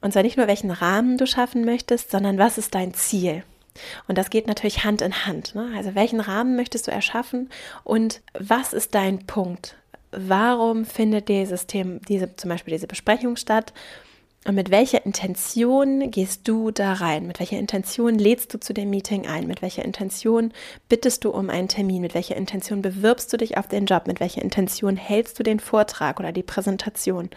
Und 0.00 0.12
zwar 0.12 0.22
nicht 0.22 0.36
nur, 0.36 0.46
welchen 0.46 0.70
Rahmen 0.70 1.18
du 1.18 1.26
schaffen 1.26 1.64
möchtest, 1.64 2.10
sondern 2.10 2.38
was 2.38 2.58
ist 2.58 2.74
dein 2.74 2.94
Ziel? 2.94 3.42
Und 4.06 4.18
das 4.18 4.30
geht 4.30 4.46
natürlich 4.46 4.84
Hand 4.84 5.02
in 5.02 5.26
Hand. 5.26 5.54
Ne? 5.54 5.72
Also 5.76 5.94
welchen 5.94 6.20
Rahmen 6.20 6.56
möchtest 6.56 6.86
du 6.86 6.90
erschaffen 6.90 7.50
und 7.84 8.22
was 8.38 8.72
ist 8.72 8.94
dein 8.94 9.26
Punkt? 9.26 9.76
Warum 10.10 10.84
findet 10.84 11.28
dieses 11.28 11.66
Thema, 11.66 12.00
diese, 12.08 12.34
zum 12.36 12.48
Beispiel 12.48 12.72
diese 12.72 12.86
Besprechung 12.86 13.36
statt? 13.36 13.72
Und 14.44 14.54
mit 14.54 14.70
welcher 14.70 15.04
Intention 15.04 16.10
gehst 16.10 16.46
du 16.48 16.70
da 16.70 16.94
rein? 16.94 17.26
Mit 17.26 17.38
welcher 17.38 17.58
Intention 17.58 18.18
lädst 18.18 18.54
du 18.54 18.60
zu 18.60 18.72
dem 18.72 18.88
Meeting 18.88 19.26
ein? 19.26 19.46
Mit 19.46 19.62
welcher 19.62 19.84
Intention 19.84 20.52
bittest 20.88 21.24
du 21.24 21.30
um 21.30 21.50
einen 21.50 21.68
Termin? 21.68 22.02
Mit 22.02 22.14
welcher 22.14 22.36
Intention 22.36 22.80
bewirbst 22.80 23.32
du 23.32 23.36
dich 23.36 23.58
auf 23.58 23.66
den 23.66 23.86
Job? 23.86 24.06
Mit 24.06 24.20
welcher 24.20 24.40
Intention 24.40 24.96
hältst 24.96 25.38
du 25.38 25.42
den 25.42 25.60
Vortrag 25.60 26.18
oder 26.20 26.32
die 26.32 26.42
Präsentation? 26.44 27.30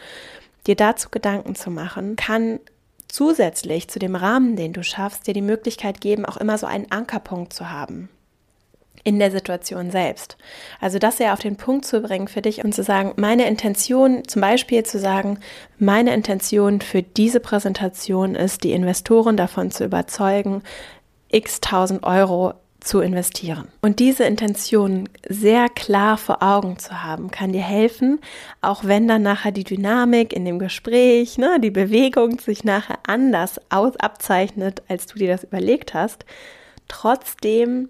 Dir 0.67 0.75
dazu 0.75 1.09
Gedanken 1.09 1.55
zu 1.55 1.71
machen, 1.71 2.15
kann 2.15 2.59
zusätzlich 3.07 3.89
zu 3.89 3.99
dem 3.99 4.15
Rahmen, 4.15 4.55
den 4.55 4.71
du 4.71 4.83
schaffst, 4.83 5.27
dir 5.27 5.33
die 5.33 5.41
Möglichkeit 5.41 5.99
geben, 5.99 6.25
auch 6.25 6.37
immer 6.37 6.57
so 6.57 6.67
einen 6.67 6.91
Ankerpunkt 6.91 7.51
zu 7.51 7.71
haben 7.71 8.09
in 9.03 9.19
der 9.19 9.31
Situation 9.31 9.91
selbst. 9.91 10.37
Also 10.79 10.99
das 10.99 11.19
ja 11.19 11.33
auf 11.33 11.39
den 11.39 11.55
Punkt 11.55 11.85
zu 11.85 12.01
bringen 12.01 12.27
für 12.27 12.41
dich 12.41 12.63
und 12.63 12.73
zu 12.73 12.83
sagen, 12.83 13.13
meine 13.15 13.47
Intention, 13.47 14.27
zum 14.27 14.41
Beispiel 14.41 14.83
zu 14.83 14.99
sagen, 14.99 15.39
meine 15.79 16.13
Intention 16.13 16.81
für 16.81 17.01
diese 17.01 17.39
Präsentation 17.39 18.35
ist, 18.35 18.63
die 18.63 18.71
Investoren 18.71 19.37
davon 19.37 19.71
zu 19.71 19.85
überzeugen, 19.85 20.61
x 21.29 21.61
tausend 21.61 22.03
Euro 22.03 22.53
zu 22.81 22.99
investieren. 22.99 23.67
Und 23.81 23.99
diese 23.99 24.23
Intention 24.23 25.07
sehr 25.27 25.69
klar 25.69 26.17
vor 26.17 26.41
Augen 26.41 26.79
zu 26.79 27.03
haben, 27.03 27.29
kann 27.29 27.53
dir 27.53 27.61
helfen, 27.61 28.19
auch 28.59 28.83
wenn 28.83 29.07
dann 29.07 29.21
nachher 29.21 29.51
die 29.51 29.63
Dynamik 29.63 30.33
in 30.33 30.45
dem 30.45 30.57
Gespräch, 30.57 31.37
ne, 31.37 31.59
die 31.59 31.69
Bewegung 31.69 32.39
sich 32.39 32.63
nachher 32.63 32.97
anders 33.05 33.61
aus 33.69 33.95
abzeichnet, 33.97 34.81
als 34.87 35.05
du 35.05 35.19
dir 35.19 35.31
das 35.31 35.43
überlegt 35.43 35.93
hast, 35.93 36.25
trotzdem 36.87 37.89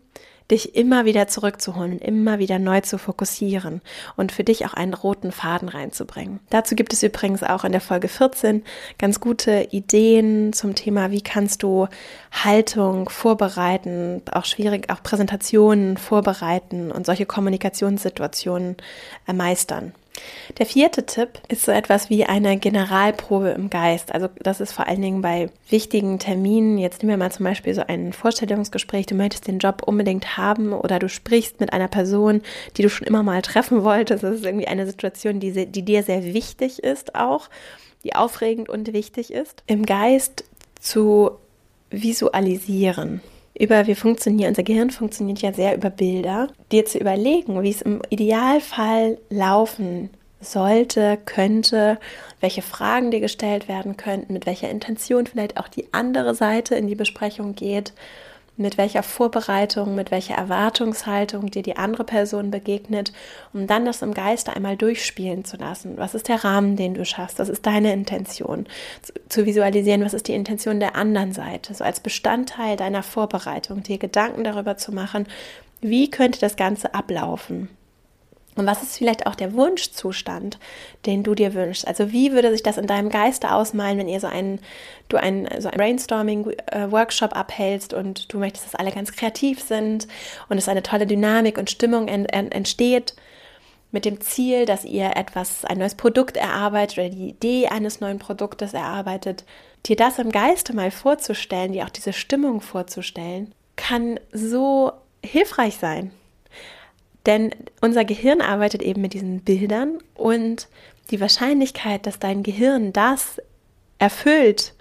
dich 0.52 0.76
immer 0.76 1.06
wieder 1.06 1.28
zurückzuholen, 1.28 2.00
immer 2.00 2.40
wieder 2.40 2.60
neu 2.60 2.82
zu 2.82 2.98
fokussieren 2.98 3.82
und 4.18 4.32
für 4.32 4.44
dich 4.44 4.66
auch 4.66 4.74
einen 4.74 4.94
roten 4.94 5.32
Faden 5.32 5.70
reinzubringen. 5.70 6.40
Dazu 6.50 6.76
gibt 6.76 6.94
es 6.94 7.04
übrigens 7.04 7.44
auch 7.44 7.64
in 7.64 7.72
der 7.72 7.82
Folge 7.82 8.08
14 8.08 8.64
ganz 8.98 9.20
gute 9.20 9.68
Ideen 9.72 10.54
zum 10.54 10.76
Thema, 10.76 11.12
wie 11.12 11.22
kannst 11.22 11.64
du 11.64 11.88
Haltung 12.32 13.10
vorbereiten, 13.10 14.22
auch 14.32 14.46
schwierig, 14.46 14.92
auch 14.92 15.02
Präsentationen 15.02 15.98
vorbereiten 15.98 16.92
und 16.92 17.06
solche 17.06 17.26
Kommunikationssituationen 17.26 18.78
meistern. 19.32 19.94
Der 20.58 20.66
vierte 20.66 21.06
Tipp 21.06 21.40
ist 21.48 21.64
so 21.64 21.72
etwas 21.72 22.10
wie 22.10 22.26
eine 22.26 22.58
Generalprobe 22.58 23.50
im 23.50 23.70
Geist. 23.70 24.14
Also 24.14 24.28
das 24.40 24.60
ist 24.60 24.74
vor 24.74 24.88
allen 24.88 25.02
Dingen 25.02 25.22
bei 25.22 25.50
wichtigen 25.70 26.20
Terminen. 26.20 26.78
Jetzt 26.78 27.02
nehmen 27.02 27.12
wir 27.12 27.18
mal 27.18 27.32
zum 27.32 27.46
Beispiel 27.46 27.74
so 27.74 27.84
ein 27.88 28.12
Vorstellungsgespräch. 28.12 29.06
Du 29.06 29.16
möchtest 29.16 29.48
den 29.48 29.60
Job 29.60 29.84
unbedingt 29.86 30.38
haben 30.38 30.74
oder 30.74 31.00
du 31.00 31.08
sprichst 31.08 31.60
mit 31.60 31.72
einer 31.74 31.88
Person, 31.88 32.42
die 32.76 32.82
du 32.82 32.90
schon 32.90 33.08
immer 33.08 33.24
mal 33.24 33.42
treffen 33.42 33.84
wolltest. 33.84 34.24
Das 34.24 34.36
ist 34.36 34.46
irgendwie 34.46 34.68
eine 34.68 34.86
Situation, 34.86 35.40
die, 35.40 35.66
die 35.66 35.84
dir 35.84 36.04
sehr 36.04 36.24
wichtig 36.34 36.84
ist 36.84 37.16
auch, 37.16 37.50
die 38.04 38.16
aufregend 38.16 38.68
und 38.70 38.94
wichtig 38.94 39.32
ist. 39.32 39.64
Im 39.68 39.86
Geist 39.86 40.44
zu 40.80 41.32
visualisieren 41.90 43.22
über, 43.58 43.88
wie 43.88 43.96
funktioniert, 43.96 44.50
unser 44.50 44.64
Gehirn 44.64 44.90
funktioniert 44.90 45.42
ja 45.42 45.54
sehr 45.54 45.76
über 45.76 45.90
Bilder, 45.90 46.48
dir 46.72 46.86
zu 46.86 46.98
überlegen, 46.98 47.62
wie 47.62 47.70
es 47.70 47.82
im 47.82 48.02
Idealfall 48.10 49.18
laufen 49.30 50.10
sollte, 50.40 51.20
könnte, 51.26 52.00
welche 52.40 52.62
Fragen 52.62 53.12
dir 53.12 53.20
gestellt 53.20 53.68
werden 53.68 53.98
könnten, 53.98 54.34
mit 54.34 54.46
welcher 54.46 54.70
Intention 54.70 55.28
vielleicht 55.28 55.58
auch 55.58 55.68
die 55.68 55.94
andere 55.94 56.34
Seite 56.34 56.76
in 56.76 56.88
die 56.88 56.96
Besprechung 56.96 57.54
geht 57.56 57.94
mit 58.58 58.78
welcher 58.78 59.04
Vorbereitung, 59.04 59.96
mit 59.96 60.12
welcher 60.12 60.36
Erwartungshaltung 60.36 61.50
dir 61.50 61.64
die 61.64 61.78
andere 61.78 62.04
Person 62.04 62.52
begegnet, 62.52 63.12
um 63.54 63.68
dann 63.68 63.86
das 63.86 64.02
im 64.02 64.14
Geiste 64.14 64.56
einmal 64.56 64.78
durchspielen 64.78 65.46
zu 65.46 65.58
lassen. 65.58 65.98
Was 65.98 66.16
ist 66.16 66.28
der 66.28 66.44
Rahmen, 66.44 66.76
den 66.76 66.94
du 66.94 67.06
schaffst? 67.06 67.40
Was 67.40 67.50
ist 67.50 67.66
deine 67.66 67.94
Intention? 67.94 68.68
Zu 69.30 69.46
visualisieren, 69.46 70.04
was 70.04 70.14
ist 70.14 70.28
die 70.28 70.34
Intention 70.34 70.80
der 70.80 70.96
anderen 70.96 71.34
Seite? 71.34 71.74
So 71.74 71.84
als 71.84 72.00
Bestandteil 72.00 72.78
deiner 72.78 73.04
Vorbereitung, 73.04 73.84
dir 73.84 73.98
Gedanken 73.98 74.44
darüber 74.44 74.78
zu 74.78 74.94
machen, 74.94 75.28
wie 75.82 76.10
könnte 76.10 76.40
das 76.40 76.56
Ganze 76.56 76.94
ablaufen? 76.94 77.70
Und 78.56 78.66
was 78.66 78.84
ist 78.84 78.98
vielleicht 78.98 79.28
auch 79.28 79.36
der 79.36 79.54
Wunschzustand, 79.54 80.60
den 81.06 81.24
du 81.24 81.36
dir 81.36 81.54
wünschst? 81.54 81.88
Also 81.88 82.12
wie 82.12 82.34
würde 82.34 82.52
sich 82.52 82.64
das 82.64 82.78
in 82.78 82.86
deinem 82.86 83.10
Geiste 83.10 83.54
ausmalen, 83.54 83.98
wenn 83.98 84.10
ihr 84.10 84.20
so 84.20 84.28
einen, 84.28 84.60
du 85.08 85.18
einen, 85.18 85.48
so 85.62 85.70
ein 85.70 85.78
Brainstorming-Workshop 85.78 87.36
abhältst 87.36 87.94
und 87.94 88.34
du 88.34 88.40
möchtest, 88.40 88.66
dass 88.66 88.76
alle 88.76 88.92
ganz 88.92 89.14
kreativ 89.14 89.62
sind 89.62 90.08
und 90.50 90.58
es 90.58 90.68
eine 90.68 90.84
tolle 90.84 91.08
Dynamik 91.08 91.58
und 91.58 91.70
Stimmung 91.70 92.08
entsteht 92.10 93.16
mit 93.92 94.06
dem 94.06 94.22
Ziel, 94.22 94.66
dass 94.66 94.86
ihr 94.86 95.16
etwas, 95.16 95.66
ein 95.66 95.78
neues 95.78 95.96
Produkt 95.96 96.38
erarbeitet 96.38 96.98
oder 96.98 97.10
die 97.10 97.30
Idee 97.30 97.68
eines 97.68 98.00
neuen 98.00 98.20
Produktes 98.20 98.74
erarbeitet, 98.74 99.46
dir 99.86 99.96
das 99.96 100.20
im 100.20 100.32
Geiste 100.32 100.74
mal 100.74 100.92
vorzustellen, 100.92 101.74
dir 101.74 101.86
auch 101.86 101.90
diese 101.90 102.14
Stimmung 102.14 102.62
vorzustellen, 102.62 103.54
kann 103.76 104.20
so 104.32 104.92
hilfreich 105.24 105.78
sein. 105.78 106.12
Denn 107.26 107.52
unser 107.82 108.04
Gehirn 108.06 108.42
arbeitet 108.42 108.82
eben 108.82 109.02
mit 109.02 109.14
diesen 109.14 109.42
Bildern 109.42 110.00
und 110.16 110.68
die 111.12 111.22
Wahrscheinlichkeit, 111.22 112.06
dass 112.06 112.20
dein 112.20 112.44
Gehirn 112.44 112.94
das 112.94 113.40
erfüllt, 114.00 114.74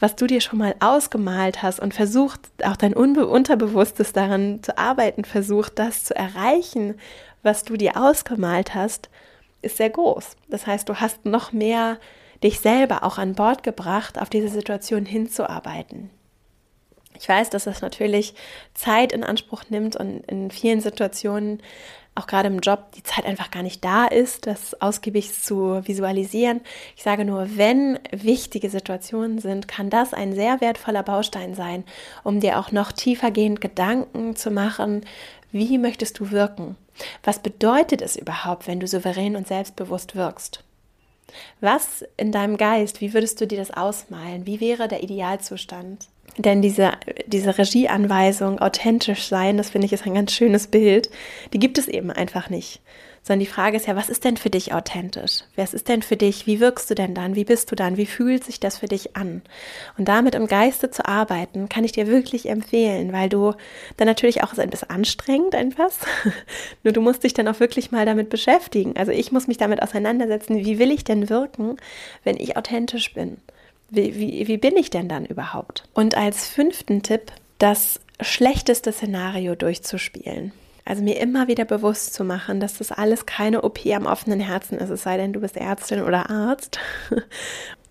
was 0.00 0.16
du 0.16 0.26
dir 0.26 0.40
schon 0.40 0.58
mal 0.58 0.74
ausgemalt 0.80 1.62
hast 1.62 1.80
und 1.80 1.94
versucht, 1.94 2.40
auch 2.64 2.76
dein 2.76 2.94
Unbe 2.94 3.26
Unterbewusstes 3.26 4.12
daran 4.12 4.62
zu 4.62 4.76
arbeiten, 4.76 5.24
versucht, 5.24 5.78
das 5.78 6.04
zu 6.04 6.14
erreichen, 6.14 6.94
was 7.42 7.64
du 7.64 7.76
dir 7.76 7.96
ausgemalt 7.96 8.74
hast, 8.74 9.08
ist 9.62 9.78
sehr 9.78 9.90
groß. 9.90 10.36
Das 10.48 10.66
heißt, 10.66 10.88
du 10.88 10.96
hast 10.96 11.24
noch 11.24 11.52
mehr 11.52 11.98
dich 12.42 12.60
selber 12.60 13.04
auch 13.04 13.18
an 13.18 13.34
Bord 13.34 13.62
gebracht, 13.62 14.20
auf 14.20 14.28
diese 14.28 14.48
Situation 14.48 15.06
hinzuarbeiten. 15.06 16.10
Ich 17.20 17.28
weiß, 17.28 17.50
dass 17.50 17.64
das 17.64 17.82
natürlich 17.82 18.34
Zeit 18.74 19.12
in 19.12 19.24
Anspruch 19.24 19.64
nimmt 19.68 19.96
und 19.96 20.24
in 20.26 20.50
vielen 20.50 20.80
Situationen, 20.80 21.62
auch 22.14 22.26
gerade 22.26 22.48
im 22.48 22.60
Job, 22.60 22.92
die 22.92 23.02
Zeit 23.02 23.26
einfach 23.26 23.50
gar 23.50 23.62
nicht 23.62 23.84
da 23.84 24.06
ist, 24.06 24.46
das 24.46 24.80
ausgiebig 24.80 25.34
zu 25.34 25.86
visualisieren. 25.86 26.62
Ich 26.96 27.02
sage 27.02 27.26
nur, 27.26 27.58
wenn 27.58 27.98
wichtige 28.10 28.70
Situationen 28.70 29.38
sind, 29.38 29.68
kann 29.68 29.90
das 29.90 30.14
ein 30.14 30.34
sehr 30.34 30.62
wertvoller 30.62 31.02
Baustein 31.02 31.54
sein, 31.54 31.84
um 32.24 32.40
dir 32.40 32.58
auch 32.58 32.72
noch 32.72 32.90
tiefergehend 32.92 33.60
Gedanken 33.60 34.34
zu 34.34 34.50
machen, 34.50 35.04
wie 35.52 35.78
möchtest 35.78 36.18
du 36.18 36.30
wirken? 36.30 36.76
Was 37.22 37.38
bedeutet 37.38 38.00
es 38.00 38.16
überhaupt, 38.16 38.66
wenn 38.66 38.80
du 38.80 38.86
souverän 38.86 39.36
und 39.36 39.46
selbstbewusst 39.46 40.16
wirkst? 40.16 40.64
Was 41.60 42.04
in 42.16 42.32
deinem 42.32 42.56
Geist, 42.56 43.00
wie 43.00 43.12
würdest 43.12 43.40
du 43.40 43.46
dir 43.46 43.58
das 43.58 43.70
ausmalen? 43.70 44.46
Wie 44.46 44.60
wäre 44.60 44.88
der 44.88 45.02
Idealzustand? 45.02 46.08
Denn 46.38 46.60
diese, 46.60 46.92
diese 47.26 47.56
Regieanweisung, 47.56 48.58
authentisch 48.58 49.24
sein, 49.26 49.56
das 49.56 49.70
finde 49.70 49.86
ich 49.86 49.92
ist 49.92 50.06
ein 50.06 50.14
ganz 50.14 50.32
schönes 50.32 50.66
Bild, 50.66 51.08
die 51.52 51.58
gibt 51.58 51.78
es 51.78 51.88
eben 51.88 52.10
einfach 52.10 52.50
nicht. 52.50 52.80
Sondern 53.22 53.40
die 53.40 53.46
Frage 53.46 53.76
ist 53.76 53.88
ja, 53.88 53.96
was 53.96 54.08
ist 54.08 54.22
denn 54.22 54.36
für 54.36 54.50
dich 54.50 54.72
authentisch? 54.72 55.40
Was 55.56 55.74
ist 55.74 55.88
denn 55.88 56.02
für 56.02 56.16
dich? 56.16 56.46
Wie 56.46 56.60
wirkst 56.60 56.88
du 56.88 56.94
denn 56.94 57.12
dann? 57.12 57.34
Wie 57.34 57.44
bist 57.44 57.72
du 57.72 57.74
dann? 57.74 57.96
Wie 57.96 58.06
fühlt 58.06 58.44
sich 58.44 58.60
das 58.60 58.78
für 58.78 58.86
dich 58.86 59.16
an? 59.16 59.42
Und 59.98 60.06
damit 60.06 60.36
im 60.36 60.46
Geiste 60.46 60.92
zu 60.92 61.04
arbeiten, 61.06 61.68
kann 61.68 61.82
ich 61.82 61.90
dir 61.90 62.06
wirklich 62.06 62.48
empfehlen, 62.48 63.12
weil 63.12 63.28
du 63.28 63.54
dann 63.96 64.06
natürlich 64.06 64.44
auch, 64.44 64.56
ein 64.56 64.70
bisschen 64.70 64.90
anstrengend 64.90 65.54
etwas, 65.54 65.98
nur 66.84 66.92
du 66.92 67.00
musst 67.00 67.24
dich 67.24 67.34
dann 67.34 67.48
auch 67.48 67.58
wirklich 67.58 67.90
mal 67.90 68.06
damit 68.06 68.28
beschäftigen. 68.28 68.94
Also 68.96 69.10
ich 69.10 69.32
muss 69.32 69.48
mich 69.48 69.56
damit 69.56 69.82
auseinandersetzen, 69.82 70.64
wie 70.64 70.78
will 70.78 70.92
ich 70.92 71.02
denn 71.02 71.28
wirken, 71.28 71.78
wenn 72.22 72.36
ich 72.36 72.56
authentisch 72.56 73.12
bin? 73.12 73.38
Wie, 73.88 74.16
wie, 74.16 74.48
wie 74.48 74.56
bin 74.56 74.76
ich 74.76 74.90
denn 74.90 75.08
dann 75.08 75.26
überhaupt? 75.26 75.84
Und 75.94 76.16
als 76.16 76.48
fünften 76.48 77.02
Tipp, 77.02 77.32
das 77.58 78.00
schlechteste 78.20 78.92
Szenario 78.92 79.54
durchzuspielen. 79.54 80.52
Also 80.84 81.02
mir 81.02 81.18
immer 81.18 81.48
wieder 81.48 81.64
bewusst 81.64 82.14
zu 82.14 82.22
machen, 82.22 82.60
dass 82.60 82.78
das 82.78 82.92
alles 82.92 83.26
keine 83.26 83.62
OP 83.62 83.84
am 83.86 84.06
offenen 84.06 84.40
Herzen 84.40 84.78
ist, 84.78 84.90
es 84.90 85.02
sei 85.02 85.16
denn, 85.16 85.32
du 85.32 85.40
bist 85.40 85.56
Ärztin 85.56 86.02
oder 86.02 86.30
Arzt. 86.30 86.78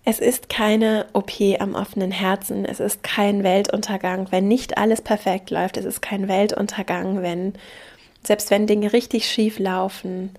Es 0.08 0.20
ist 0.20 0.48
keine 0.48 1.06
OP 1.14 1.32
am 1.58 1.74
offenen 1.74 2.12
Herzen, 2.12 2.64
es 2.64 2.78
ist 2.78 3.02
kein 3.02 3.42
Weltuntergang, 3.42 4.28
wenn 4.30 4.46
nicht 4.46 4.78
alles 4.78 5.02
perfekt 5.02 5.50
läuft, 5.50 5.76
es 5.76 5.84
ist 5.84 6.00
kein 6.00 6.28
Weltuntergang, 6.28 7.22
wenn 7.22 7.54
selbst 8.22 8.52
wenn 8.52 8.68
Dinge 8.68 8.92
richtig 8.92 9.28
schief 9.28 9.58
laufen, 9.58 10.30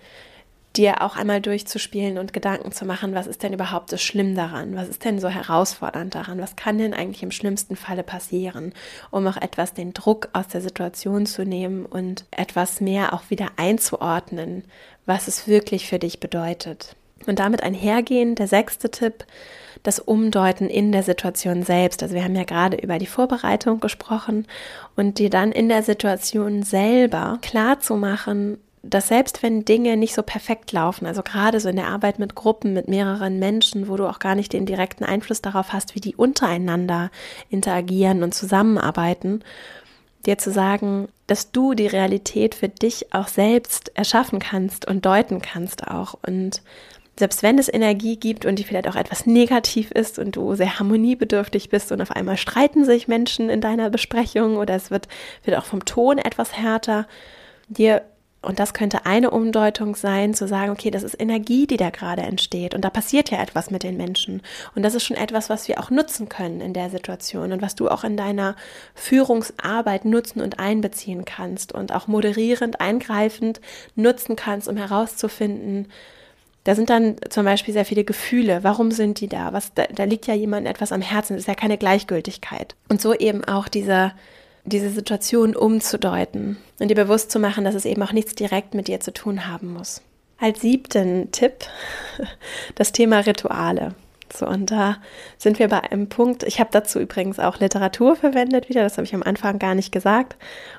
dir 0.75 1.01
auch 1.01 1.15
einmal 1.15 1.41
durchzuspielen 1.41 2.17
und 2.17 2.33
Gedanken 2.33 2.71
zu 2.71 2.85
machen, 2.85 3.15
was 3.15 3.25
ist 3.25 3.41
denn 3.41 3.53
überhaupt 3.53 3.89
so 3.89 3.97
schlimm 3.97 4.35
daran? 4.35 4.75
Was 4.75 4.89
ist 4.89 5.03
denn 5.05 5.19
so 5.19 5.29
herausfordernd 5.29 6.13
daran? 6.13 6.39
Was 6.39 6.55
kann 6.55 6.77
denn 6.77 6.93
eigentlich 6.93 7.23
im 7.23 7.31
schlimmsten 7.31 7.75
Falle 7.75 8.03
passieren, 8.03 8.73
um 9.09 9.25
auch 9.27 9.37
etwas 9.37 9.73
den 9.73 9.93
Druck 9.93 10.29
aus 10.33 10.47
der 10.47 10.61
Situation 10.61 11.25
zu 11.25 11.43
nehmen 11.43 11.85
und 11.85 12.25
etwas 12.31 12.81
mehr 12.81 13.13
auch 13.13 13.29
wieder 13.29 13.47
einzuordnen, 13.57 14.63
was 15.05 15.27
es 15.27 15.47
wirklich 15.47 15.87
für 15.87 15.99
dich 15.99 16.19
bedeutet. 16.19 16.95
Und 17.25 17.39
damit 17.39 17.63
einhergehen, 17.63 18.35
der 18.35 18.47
sechste 18.47 18.91
Tipp, 18.91 19.25
das 19.83 19.99
Umdeuten 19.99 20.69
in 20.69 20.91
der 20.91 21.03
Situation 21.03 21.63
selbst. 21.63 22.03
Also 22.03 22.13
wir 22.13 22.23
haben 22.23 22.35
ja 22.35 22.43
gerade 22.43 22.77
über 22.77 22.99
die 22.99 23.05
Vorbereitung 23.05 23.79
gesprochen 23.79 24.45
und 24.95 25.17
dir 25.17 25.29
dann 25.29 25.51
in 25.51 25.69
der 25.69 25.81
Situation 25.81 26.63
selber 26.63 27.39
klar 27.41 27.79
zu 27.79 27.95
machen, 27.95 28.59
dass 28.83 29.07
selbst 29.07 29.43
wenn 29.43 29.65
Dinge 29.65 29.97
nicht 29.97 30.13
so 30.13 30.23
perfekt 30.23 30.71
laufen, 30.71 31.05
also 31.05 31.23
gerade 31.23 31.59
so 31.59 31.69
in 31.69 31.75
der 31.75 31.87
Arbeit 31.87 32.19
mit 32.19 32.35
Gruppen, 32.35 32.73
mit 32.73 32.87
mehreren 32.87 33.39
Menschen, 33.39 33.87
wo 33.87 33.97
du 33.97 34.07
auch 34.07 34.19
gar 34.19 34.35
nicht 34.35 34.53
den 34.53 34.65
direkten 34.65 35.03
Einfluss 35.03 35.41
darauf 35.41 35.73
hast, 35.73 35.95
wie 35.95 35.99
die 35.99 36.15
untereinander 36.15 37.09
interagieren 37.49 38.23
und 38.23 38.33
zusammenarbeiten, 38.33 39.43
dir 40.25 40.37
zu 40.37 40.51
sagen, 40.51 41.07
dass 41.25 41.51
du 41.51 41.73
die 41.73 41.87
Realität 41.87 42.55
für 42.55 42.69
dich 42.69 43.13
auch 43.13 43.27
selbst 43.27 43.91
erschaffen 43.95 44.39
kannst 44.39 44.87
und 44.87 45.05
deuten 45.05 45.41
kannst 45.41 45.87
auch. 45.87 46.15
Und 46.25 46.61
selbst 47.17 47.43
wenn 47.43 47.57
es 47.57 47.73
Energie 47.73 48.17
gibt 48.17 48.45
und 48.45 48.59
die 48.59 48.63
vielleicht 48.63 48.87
auch 48.87 48.95
etwas 48.95 49.25
negativ 49.25 49.91
ist 49.91 50.19
und 50.19 50.35
du 50.35 50.55
sehr 50.55 50.79
harmoniebedürftig 50.79 51.69
bist 51.69 51.91
und 51.91 52.01
auf 52.01 52.11
einmal 52.11 52.37
streiten 52.37 52.85
sich 52.85 53.07
Menschen 53.07 53.49
in 53.49 53.61
deiner 53.61 53.89
Besprechung 53.89 54.57
oder 54.57 54.75
es 54.75 54.91
wird, 54.91 55.07
wird 55.43 55.57
auch 55.57 55.65
vom 55.65 55.83
Ton 55.83 56.19
etwas 56.19 56.53
härter, 56.55 57.07
dir 57.69 58.03
und 58.41 58.59
das 58.59 58.73
könnte 58.73 59.05
eine 59.05 59.31
Umdeutung 59.31 59.95
sein, 59.95 60.33
zu 60.33 60.47
sagen, 60.47 60.71
okay, 60.71 60.91
das 60.91 61.03
ist 61.03 61.19
Energie, 61.19 61.65
die 61.65 61.77
da 61.77 61.89
gerade 61.89 62.21
entsteht. 62.21 62.75
Und 62.75 62.81
da 62.81 62.89
passiert 62.89 63.31
ja 63.31 63.41
etwas 63.41 63.71
mit 63.71 63.83
den 63.83 63.97
Menschen. 63.97 64.41
Und 64.75 64.83
das 64.83 64.93
ist 64.93 65.03
schon 65.03 65.17
etwas, 65.17 65.49
was 65.49 65.67
wir 65.67 65.79
auch 65.79 65.89
nutzen 65.89 66.29
können 66.29 66.61
in 66.61 66.73
der 66.73 66.89
Situation 66.89 67.51
und 67.51 67.61
was 67.61 67.75
du 67.75 67.89
auch 67.89 68.03
in 68.03 68.15
deiner 68.15 68.55
Führungsarbeit 68.93 70.05
nutzen 70.05 70.41
und 70.41 70.59
einbeziehen 70.59 71.25
kannst 71.25 71.71
und 71.73 71.91
auch 71.91 72.07
moderierend, 72.07 72.79
eingreifend 72.79 73.59
nutzen 73.95 74.35
kannst, 74.35 74.67
um 74.67 74.77
herauszufinden, 74.77 75.87
da 76.63 76.75
sind 76.75 76.89
dann 76.89 77.15
zum 77.29 77.45
Beispiel 77.45 77.73
sehr 77.73 77.85
viele 77.85 78.03
Gefühle. 78.03 78.59
Warum 78.61 78.91
sind 78.91 79.21
die 79.21 79.29
da? 79.29 79.53
Was, 79.53 79.73
da, 79.73 79.85
da 79.85 80.03
liegt 80.03 80.27
ja 80.27 80.33
jemandem 80.33 80.69
etwas 80.69 80.91
am 80.91 81.01
Herzen. 81.01 81.33
Das 81.33 81.43
ist 81.43 81.47
ja 81.47 81.55
keine 81.55 81.77
Gleichgültigkeit. 81.77 82.75
Und 82.89 83.01
so 83.01 83.13
eben 83.13 83.45
auch 83.45 83.69
dieser, 83.69 84.13
diese 84.67 84.89
Situation 84.89 85.55
umzudeuten 85.55 86.57
und 86.79 86.89
dir 86.89 86.95
bewusst 86.95 87.31
zu 87.31 87.39
machen, 87.39 87.63
dass 87.63 87.75
es 87.75 87.85
eben 87.85 88.03
auch 88.03 88.11
nichts 88.11 88.35
direkt 88.35 88.73
mit 88.73 88.87
dir 88.87 88.99
zu 88.99 89.11
tun 89.13 89.47
haben 89.47 89.73
muss. 89.73 90.01
Als 90.37 90.61
siebten 90.61 91.31
Tipp 91.31 91.65
das 92.75 92.91
Thema 92.91 93.19
Rituale. 93.19 93.95
So, 94.33 94.47
und 94.47 94.71
da 94.71 94.97
sind 95.37 95.59
wir 95.59 95.67
bei 95.67 95.81
einem 95.81 96.09
Punkt. 96.09 96.43
Ich 96.43 96.59
habe 96.59 96.69
dazu 96.71 96.99
übrigens 96.99 97.39
auch 97.39 97.59
Literatur 97.59 98.15
verwendet 98.15 98.69
wieder, 98.69 98.83
das 98.83 98.97
habe 98.97 99.05
ich 99.05 99.15
am 99.15 99.23
Anfang 99.23 99.59
gar 99.59 99.75
nicht 99.75 99.91
gesagt. 99.91 100.35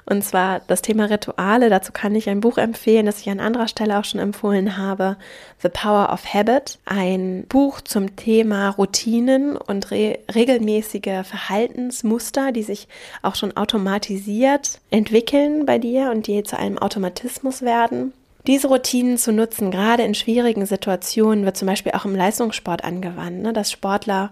Und 0.06 0.24
zwar 0.24 0.60
das 0.66 0.82
Thema 0.82 1.06
Rituale. 1.06 1.70
Dazu 1.70 1.92
kann 1.92 2.14
ich 2.14 2.28
ein 2.28 2.40
Buch 2.40 2.58
empfehlen, 2.58 3.06
das 3.06 3.20
ich 3.20 3.30
an 3.30 3.40
anderer 3.40 3.68
Stelle 3.68 3.98
auch 3.98 4.04
schon 4.04 4.20
empfohlen 4.20 4.76
habe. 4.76 5.16
The 5.62 5.68
Power 5.68 6.12
of 6.12 6.32
Habit. 6.32 6.78
Ein 6.84 7.44
Buch 7.48 7.80
zum 7.80 8.16
Thema 8.16 8.70
Routinen 8.70 9.56
und 9.56 9.90
re 9.90 10.18
regelmäßige 10.34 11.24
Verhaltensmuster, 11.24 12.52
die 12.52 12.62
sich 12.62 12.88
auch 13.22 13.34
schon 13.34 13.56
automatisiert 13.56 14.80
entwickeln 14.90 15.66
bei 15.66 15.78
dir 15.78 16.10
und 16.10 16.26
die 16.26 16.42
zu 16.42 16.58
einem 16.58 16.78
Automatismus 16.78 17.62
werden. 17.62 18.12
Diese 18.46 18.68
Routinen 18.68 19.18
zu 19.18 19.32
nutzen, 19.32 19.70
gerade 19.70 20.04
in 20.04 20.14
schwierigen 20.14 20.64
Situationen, 20.64 21.44
wird 21.44 21.56
zum 21.56 21.66
Beispiel 21.66 21.92
auch 21.92 22.04
im 22.04 22.14
Leistungssport 22.16 22.84
angewandt, 22.84 23.42
ne? 23.42 23.52
dass 23.52 23.70
Sportler, 23.70 24.30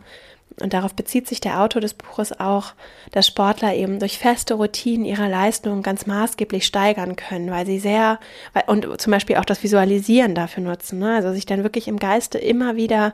und 0.61 0.73
darauf 0.73 0.95
bezieht 0.95 1.29
sich 1.29 1.40
der 1.40 1.61
Autor 1.61 1.83
des 1.83 1.92
Buches 1.92 2.38
auch, 2.40 2.73
dass 3.12 3.27
Sportler 3.27 3.75
eben 3.75 3.99
durch 3.99 4.19
feste 4.19 4.55
Routinen 4.55 5.05
ihre 5.05 5.29
Leistung 5.29 5.83
ganz 5.83 6.07
maßgeblich 6.07 6.64
steigern 6.64 7.16
können, 7.16 7.51
weil 7.51 7.66
sie 7.66 7.79
sehr, 7.79 8.19
und 8.66 9.01
zum 9.01 9.11
Beispiel 9.11 9.37
auch 9.37 9.45
das 9.45 9.62
Visualisieren 9.62 10.35
dafür 10.35 10.62
nutzen, 10.62 10.99
ne? 10.99 11.14
also 11.16 11.33
sich 11.33 11.45
dann 11.45 11.62
wirklich 11.62 11.88
im 11.88 11.99
Geiste 11.99 12.38
immer 12.38 12.77
wieder 12.77 13.12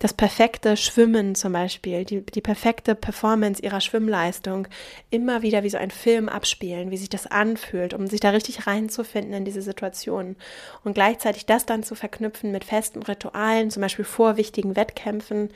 das 0.00 0.12
perfekte 0.12 0.76
Schwimmen 0.76 1.34
zum 1.34 1.52
Beispiel, 1.52 2.04
die, 2.04 2.20
die 2.20 2.40
perfekte 2.40 2.94
Performance 2.94 3.62
ihrer 3.62 3.80
Schwimmleistung 3.80 4.66
immer 5.10 5.42
wieder 5.42 5.62
wie 5.62 5.70
so 5.70 5.78
ein 5.78 5.90
Film 5.90 6.28
abspielen, 6.28 6.90
wie 6.90 6.96
sich 6.96 7.08
das 7.08 7.26
anfühlt, 7.26 7.94
um 7.94 8.06
sich 8.06 8.20
da 8.20 8.30
richtig 8.30 8.66
reinzufinden 8.66 9.32
in 9.32 9.44
diese 9.44 9.62
Situation. 9.62 10.36
Und 10.82 10.94
gleichzeitig 10.94 11.46
das 11.46 11.64
dann 11.64 11.84
zu 11.84 11.94
verknüpfen 11.94 12.50
mit 12.50 12.64
festen 12.64 13.02
Ritualen, 13.02 13.70
zum 13.70 13.82
Beispiel 13.82 14.04
vor 14.04 14.36
wichtigen 14.36 14.76
Wettkämpfen, 14.76 15.50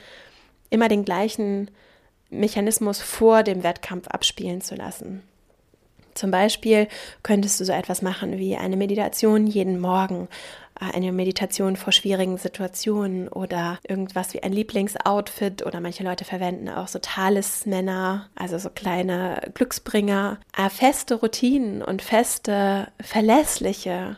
immer 0.70 0.88
den 0.88 1.04
gleichen 1.04 1.70
Mechanismus 2.30 3.00
vor 3.00 3.42
dem 3.42 3.62
Wettkampf 3.62 4.06
abspielen 4.08 4.60
zu 4.60 4.76
lassen. 4.76 5.22
Zum 6.14 6.30
Beispiel 6.32 6.88
könntest 7.22 7.60
du 7.60 7.64
so 7.64 7.72
etwas 7.72 8.02
machen 8.02 8.38
wie 8.38 8.56
eine 8.56 8.76
Meditation 8.76 9.46
jeden 9.46 9.78
Morgen, 9.78 10.28
eine 10.80 11.12
Meditation 11.12 11.76
vor 11.76 11.92
schwierigen 11.92 12.38
Situationen 12.38 13.28
oder 13.28 13.78
irgendwas 13.86 14.34
wie 14.34 14.42
ein 14.42 14.52
Lieblingsoutfit 14.52 15.64
oder 15.66 15.80
manche 15.80 16.04
Leute 16.04 16.24
verwenden 16.24 16.68
auch 16.68 16.88
so 16.88 16.98
Talismänner, 16.98 18.28
also 18.34 18.58
so 18.58 18.70
kleine 18.70 19.50
Glücksbringer, 19.54 20.38
äh, 20.56 20.70
feste 20.70 21.16
Routinen 21.16 21.82
und 21.82 22.02
feste, 22.02 22.88
verlässliche 23.00 24.16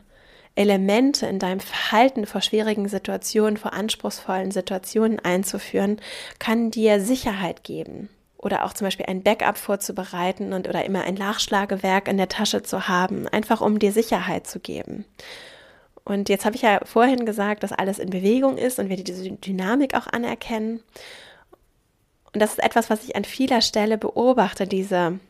Elemente 0.55 1.27
in 1.27 1.39
deinem 1.39 1.61
Verhalten 1.61 2.27
vor 2.27 2.41
schwierigen 2.41 2.89
Situationen, 2.89 3.57
vor 3.57 3.73
anspruchsvollen 3.73 4.51
Situationen 4.51 5.19
einzuführen, 5.19 6.01
kann 6.39 6.71
dir 6.71 7.01
Sicherheit 7.01 7.65
geben 7.65 8.11
oder 8.37 8.65
auch 8.65 8.73
zum 8.73 8.87
Beispiel 8.87 9.07
ein 9.07 9.23
Backup 9.23 9.59
vorzubereiten 9.59 10.53
und 10.53 10.69
oder 10.69 10.85
immer 10.85 11.05
ein 11.05 11.15
Nachschlagewerk 11.15 12.09
in 12.09 12.17
der 12.17 12.29
Tasche 12.29 12.63
zu 12.63 12.89
haben, 12.89 13.29
einfach 13.29 13.61
um 13.61 13.79
dir 13.79 13.93
Sicherheit 13.93 14.47
zu 14.47 14.61
geben. 14.61 15.05
Und 16.11 16.29
jetzt 16.29 16.45
habe 16.45 16.57
ich 16.57 16.63
ja 16.63 16.81
vorhin 16.85 17.25
gesagt, 17.25 17.63
dass 17.63 17.71
alles 17.71 18.01
in 18.01 18.11
Bewegung 18.11 18.59
ist 18.59 18.81
und 18.81 18.89
wir 18.89 18.97
diese 18.97 19.31
Dynamik 19.31 19.95
auch 19.95 20.09
anerkennen. 20.09 20.83
Und 22.33 22.43
das 22.43 22.51
ist 22.51 22.63
etwas, 22.65 22.91
was 22.91 23.05
ich 23.05 23.15
an 23.15 23.25
vieler 23.25 23.61
Stelle 23.61 23.97
beobachte, 23.97 24.67
diese 24.67 25.21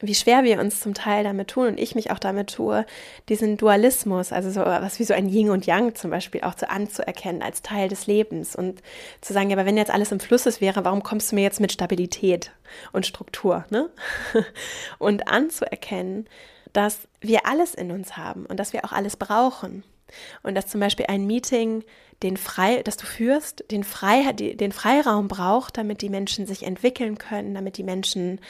wie 0.00 0.14
schwer 0.14 0.44
wir 0.44 0.60
uns 0.60 0.80
zum 0.80 0.94
Teil 0.94 1.24
damit 1.24 1.48
tun 1.48 1.66
und 1.66 1.80
ich 1.80 1.96
mich 1.96 2.12
auch 2.12 2.20
damit 2.20 2.54
tue, 2.54 2.86
diesen 3.28 3.56
Dualismus, 3.56 4.32
also 4.32 4.50
so 4.50 4.60
was 4.60 5.00
wie 5.00 5.04
so 5.04 5.12
ein 5.12 5.28
Yin 5.28 5.50
und 5.50 5.66
Yang 5.66 5.96
zum 5.96 6.10
Beispiel 6.10 6.42
auch 6.42 6.54
zu 6.54 6.70
anzuerkennen 6.70 7.42
als 7.42 7.62
Teil 7.62 7.88
des 7.88 8.06
Lebens 8.06 8.54
und 8.54 8.80
zu 9.20 9.32
sagen, 9.32 9.50
ja, 9.50 9.56
aber 9.56 9.66
wenn 9.66 9.76
jetzt 9.76 9.90
alles 9.90 10.12
im 10.12 10.20
Fluss 10.20 10.60
wäre, 10.60 10.84
warum 10.84 11.02
kommst 11.02 11.32
du 11.32 11.34
mir 11.34 11.42
jetzt 11.42 11.58
mit 11.58 11.72
Stabilität 11.72 12.52
und 12.92 13.06
Struktur, 13.06 13.64
ne? 13.70 13.90
Und 14.98 15.26
anzuerkennen, 15.26 16.28
dass 16.72 17.08
wir 17.20 17.46
alles 17.46 17.74
in 17.74 17.90
uns 17.90 18.16
haben 18.16 18.46
und 18.46 18.58
dass 18.58 18.72
wir 18.72 18.84
auch 18.84 18.92
alles 18.92 19.16
brauchen 19.16 19.84
und 20.42 20.54
dass 20.54 20.66
zum 20.66 20.80
Beispiel 20.80 21.06
ein 21.08 21.26
Meeting 21.26 21.84
den 22.22 22.36
frei, 22.36 22.82
das 22.82 22.96
du 22.96 23.06
führst, 23.06 23.64
den, 23.70 23.84
Freiheit, 23.84 24.40
den 24.40 24.72
Freiraum 24.72 25.28
braucht, 25.28 25.76
damit 25.76 26.02
die 26.02 26.08
Menschen 26.08 26.46
sich 26.46 26.64
entwickeln 26.64 27.18
können, 27.18 27.54
damit 27.54 27.76
die 27.76 27.84
Menschen 27.84 28.40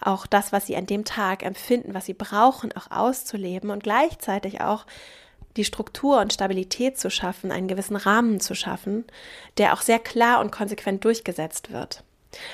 auch 0.00 0.26
das, 0.26 0.52
was 0.52 0.66
sie 0.66 0.76
an 0.76 0.86
dem 0.86 1.04
Tag 1.04 1.44
empfinden, 1.44 1.94
was 1.94 2.06
sie 2.06 2.14
brauchen, 2.14 2.72
auch 2.72 2.90
auszuleben 2.90 3.70
und 3.70 3.82
gleichzeitig 3.82 4.60
auch 4.60 4.84
die 5.56 5.64
Struktur 5.64 6.20
und 6.20 6.32
Stabilität 6.32 6.98
zu 6.98 7.10
schaffen, 7.10 7.52
einen 7.52 7.68
gewissen 7.68 7.96
Rahmen 7.96 8.40
zu 8.40 8.54
schaffen, 8.54 9.04
der 9.58 9.74
auch 9.74 9.82
sehr 9.82 9.98
klar 9.98 10.40
und 10.40 10.50
konsequent 10.50 11.04
durchgesetzt 11.04 11.72
wird. 11.72 12.02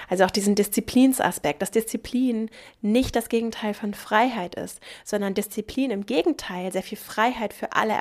Also 0.08 0.24
auch 0.24 0.30
diesen 0.30 0.54
Disziplinsaspekt, 0.54 1.62
dass 1.62 1.70
Disziplin 1.70 2.50
nicht 2.82 3.16
das 3.16 3.28
Gegenteil 3.28 3.74
von 3.74 3.94
Freiheit 3.94 4.54
ist, 4.54 4.80
sondern 5.04 5.34
Disziplin 5.34 5.90
im 5.90 6.06
Gegenteil 6.06 6.72
sehr 6.72 6.82
viel 6.82 6.98
Freiheit 6.98 7.52
für 7.52 7.72
alle, 7.72 7.94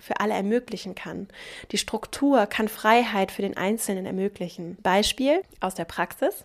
für 0.00 0.20
alle 0.20 0.34
ermöglichen 0.34 0.94
kann. 0.94 1.28
Die 1.70 1.78
Struktur 1.78 2.46
kann 2.46 2.68
Freiheit 2.68 3.32
für 3.32 3.42
den 3.42 3.56
Einzelnen 3.56 4.06
ermöglichen. 4.06 4.76
Beispiel 4.82 5.42
aus 5.60 5.74
der 5.74 5.84
Praxis. 5.84 6.44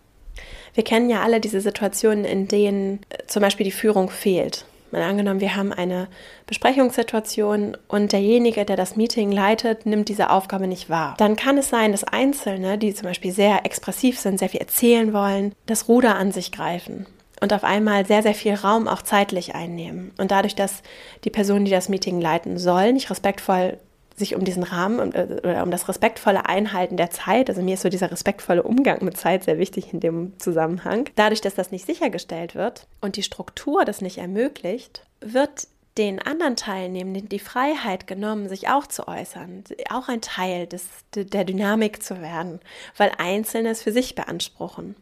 Wir 0.74 0.84
kennen 0.84 1.10
ja 1.10 1.22
alle 1.22 1.40
diese 1.40 1.62
Situationen, 1.62 2.26
in 2.26 2.48
denen 2.48 3.00
äh, 3.10 3.26
zum 3.26 3.42
Beispiel 3.42 3.64
die 3.64 3.72
Führung 3.72 4.10
fehlt. 4.10 4.66
Mal 4.92 5.04
angenommen, 5.04 5.42
wir 5.42 5.56
haben 5.56 5.74
eine 5.74 6.08
Besprechungssituation 6.46 7.78
und 7.88 8.12
derjenige, 8.12 8.66
der 8.66 8.76
das 8.76 8.96
Meeting 8.96 9.32
leitet, 9.32 9.86
nimmt 9.86 10.10
diese 10.10 10.30
Aufgabe 10.30 10.68
nicht 10.68 10.90
wahr. 10.90 11.16
Dann 11.18 11.36
kann 11.36 11.58
es 11.58 11.70
sein, 11.70 11.92
dass 11.92 12.04
Einzelne, 12.04 12.78
die 12.78 12.94
zum 12.94 13.08
Beispiel 13.08 13.32
sehr 13.32 13.66
expressiv 13.66 14.20
sind, 14.20 14.40
sehr 14.40 14.50
viel 14.50 14.62
erzählen 14.62 15.14
wollen, 15.14 15.54
das 15.66 15.88
Ruder 15.88 16.16
an 16.16 16.32
sich 16.32 16.52
greifen 16.52 17.06
und 17.42 17.54
auf 17.54 17.64
einmal 17.64 18.06
sehr, 18.06 18.24
sehr 18.24 18.34
viel 18.34 18.56
Raum 18.56 18.88
auch 18.88 19.02
zeitlich 19.02 19.56
einnehmen. 19.56 20.12
Und 20.18 20.32
dadurch, 20.32 20.56
dass 20.56 20.82
die 21.24 21.30
Person, 21.30 21.66
die 21.66 21.72
das 21.72 21.90
Meeting 21.90 22.20
leiten 22.20 22.58
soll, 22.58 22.94
nicht 22.94 23.10
respektvoll 23.10 23.78
sich 24.18 24.36
um 24.36 24.44
diesen 24.44 24.64
Rahmen 24.64 25.14
äh, 25.14 25.40
oder 25.44 25.64
um 25.64 25.72
das 25.72 25.88
respektvolle 25.88 26.46
Einhalten 26.48 26.98
der 26.98 27.12
Zeit, 27.12 27.50
also 27.50 27.62
mir 27.62 27.76
ist 27.76 27.84
so 27.84 27.90
dieser 27.90 28.12
respektvolle 28.12 28.64
Umgang 28.64 29.04
mit 29.04 29.16
Zeit 29.16 29.44
sehr 29.44 29.60
wichtig 29.60 29.94
in 29.94 30.00
dem 30.00 30.38
Zusammenhang. 30.40 31.10
Dadurch, 31.16 31.42
dass 31.42 31.56
das 31.56 31.72
nicht 31.72 31.86
sichergestellt 31.86 32.56
wird 32.56 32.88
und 33.00 33.16
die 33.16 33.24
Struktur 33.24 33.86
das 33.86 34.02
nicht 34.02 34.18
ermöglicht, 34.18 35.06
wird 35.22 35.68
den 35.98 36.22
anderen 36.22 36.56
Teilnehmenden 36.56 37.30
die 37.30 37.40
Freiheit 37.40 38.06
genommen, 38.06 38.50
sich 38.50 38.70
auch 38.70 38.88
zu 38.88 39.08
äußern, 39.08 39.64
auch 39.90 40.10
ein 40.10 40.22
Teil 40.22 40.68
des, 40.68 40.86
der 41.16 41.44
Dynamik 41.44 42.04
zu 42.04 42.22
werden, 42.22 42.60
weil 42.98 43.12
Einzelne 43.18 43.70
es 43.70 43.82
für 43.82 43.92
sich 43.92 44.14
beanspruchen. 44.14 44.96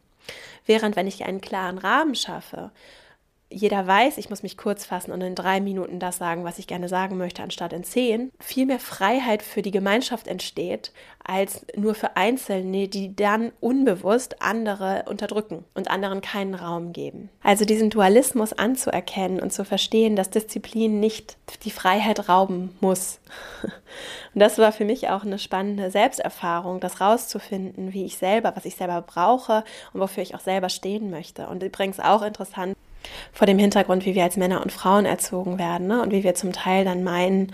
Während 0.65 0.95
wenn 0.95 1.07
ich 1.07 1.25
einen 1.25 1.41
klaren 1.41 1.77
Rahmen 1.77 2.15
schaffe 2.15 2.71
jeder 3.49 3.85
weiß, 3.85 4.17
ich 4.17 4.29
muss 4.29 4.43
mich 4.43 4.57
kurz 4.57 4.85
fassen 4.85 5.11
und 5.11 5.21
in 5.21 5.35
drei 5.35 5.61
Minuten 5.61 5.99
das 5.99 6.17
sagen, 6.17 6.43
was 6.43 6.57
ich 6.57 6.67
gerne 6.67 6.89
sagen 6.89 7.17
möchte, 7.17 7.43
anstatt 7.43 7.73
in 7.73 7.83
zehn, 7.83 8.31
viel 8.39 8.65
mehr 8.65 8.79
Freiheit 8.79 9.43
für 9.43 9.61
die 9.61 9.71
Gemeinschaft 9.71 10.27
entsteht, 10.27 10.91
als 11.23 11.65
nur 11.75 11.95
für 11.95 12.17
Einzelne, 12.17 12.87
die 12.87 13.15
dann 13.15 13.51
unbewusst 13.59 14.41
andere 14.41 15.05
unterdrücken 15.07 15.63
und 15.73 15.89
anderen 15.89 16.21
keinen 16.21 16.55
Raum 16.55 16.91
geben. 16.91 17.29
Also 17.43 17.65
diesen 17.65 17.89
Dualismus 17.89 18.53
anzuerkennen 18.53 19.39
und 19.39 19.53
zu 19.53 19.63
verstehen, 19.63 20.15
dass 20.15 20.29
Disziplin 20.31 20.99
nicht 20.99 21.37
die 21.63 21.71
Freiheit 21.71 22.27
rauben 22.29 22.75
muss. 22.81 23.19
Und 24.33 24.41
das 24.41 24.57
war 24.57 24.73
für 24.73 24.83
mich 24.83 25.07
auch 25.07 25.23
eine 25.23 25.39
spannende 25.39 25.89
Selbsterfahrung, 25.89 26.81
das 26.81 26.99
rauszufinden, 26.99 27.93
wie 27.93 28.03
ich 28.03 28.17
selber, 28.17 28.53
was 28.53 28.65
ich 28.65 28.75
selber 28.75 29.01
brauche 29.01 29.63
und 29.93 30.01
wofür 30.01 30.21
ich 30.23 30.35
auch 30.35 30.41
selber 30.41 30.67
stehen 30.67 31.09
möchte. 31.09 31.47
Und 31.47 31.63
übrigens 31.63 32.01
auch 32.01 32.21
interessant, 32.21 32.75
vor 33.33 33.47
dem 33.47 33.59
Hintergrund, 33.59 34.05
wie 34.05 34.15
wir 34.15 34.23
als 34.23 34.37
Männer 34.37 34.61
und 34.61 34.71
Frauen 34.71 35.05
erzogen 35.05 35.59
werden 35.59 35.87
ne? 35.87 36.01
und 36.01 36.11
wie 36.11 36.23
wir 36.23 36.35
zum 36.35 36.53
Teil 36.53 36.85
dann 36.85 37.03
meinen, 37.03 37.51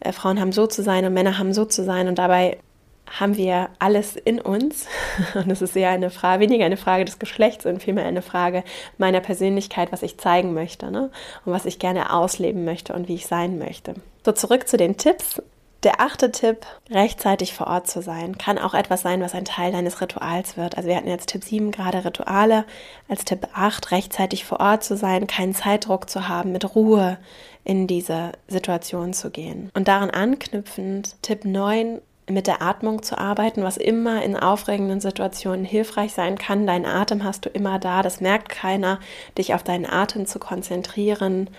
äh, 0.00 0.12
Frauen 0.12 0.40
haben 0.40 0.52
so 0.52 0.66
zu 0.66 0.82
sein 0.82 1.04
und 1.04 1.14
Männer 1.14 1.38
haben 1.38 1.52
so 1.52 1.64
zu 1.64 1.84
sein 1.84 2.08
und 2.08 2.18
dabei 2.18 2.58
haben 3.06 3.36
wir 3.36 3.68
alles 3.78 4.16
in 4.16 4.40
uns 4.40 4.86
und 5.34 5.50
es 5.50 5.62
ist 5.62 5.76
eher 5.76 5.90
eine 5.90 6.10
Frage, 6.10 6.42
weniger 6.42 6.64
eine 6.64 6.76
Frage 6.76 7.04
des 7.04 7.18
Geschlechts 7.18 7.66
und 7.66 7.82
vielmehr 7.82 8.06
eine 8.06 8.22
Frage 8.22 8.64
meiner 8.98 9.20
Persönlichkeit, 9.20 9.92
was 9.92 10.02
ich 10.02 10.18
zeigen 10.18 10.54
möchte 10.54 10.90
ne? 10.90 11.10
und 11.44 11.52
was 11.52 11.66
ich 11.66 11.78
gerne 11.78 12.12
ausleben 12.12 12.64
möchte 12.64 12.92
und 12.92 13.08
wie 13.08 13.14
ich 13.14 13.26
sein 13.26 13.58
möchte. 13.58 13.94
So 14.24 14.32
zurück 14.32 14.68
zu 14.68 14.76
den 14.76 14.96
Tipps. 14.96 15.42
Der 15.82 16.00
achte 16.00 16.30
Tipp, 16.30 16.58
rechtzeitig 16.90 17.54
vor 17.54 17.66
Ort 17.66 17.88
zu 17.88 18.02
sein, 18.02 18.38
kann 18.38 18.58
auch 18.58 18.72
etwas 18.72 19.02
sein, 19.02 19.20
was 19.20 19.34
ein 19.34 19.44
Teil 19.44 19.72
deines 19.72 20.00
Rituals 20.00 20.56
wird. 20.56 20.76
Also 20.76 20.88
wir 20.88 20.96
hatten 20.96 21.08
jetzt 21.08 21.30
Tipp 21.30 21.42
7 21.42 21.72
gerade 21.72 22.04
Rituale, 22.04 22.64
als 23.08 23.24
Tipp 23.24 23.48
8 23.52 23.90
rechtzeitig 23.90 24.44
vor 24.44 24.60
Ort 24.60 24.84
zu 24.84 24.96
sein, 24.96 25.26
keinen 25.26 25.54
Zeitdruck 25.54 26.08
zu 26.08 26.28
haben, 26.28 26.52
mit 26.52 26.76
Ruhe 26.76 27.18
in 27.64 27.88
diese 27.88 28.32
Situation 28.46 29.12
zu 29.12 29.30
gehen. 29.30 29.70
Und 29.74 29.88
daran 29.88 30.10
anknüpfend 30.10 31.20
Tipp 31.20 31.44
9 31.44 32.00
mit 32.28 32.46
der 32.46 32.62
Atmung 32.62 33.02
zu 33.02 33.18
arbeiten, 33.18 33.64
was 33.64 33.76
immer 33.76 34.22
in 34.22 34.36
aufregenden 34.36 35.00
Situationen 35.00 35.64
hilfreich 35.64 36.12
sein 36.12 36.38
kann. 36.38 36.64
Deinen 36.64 36.86
Atem 36.86 37.24
hast 37.24 37.44
du 37.44 37.48
immer 37.48 37.80
da, 37.80 38.02
das 38.02 38.20
merkt 38.20 38.48
keiner, 38.48 39.00
dich 39.36 39.52
auf 39.54 39.64
deinen 39.64 39.86
Atem 39.86 40.26
zu 40.26 40.38
konzentrieren 40.38 41.50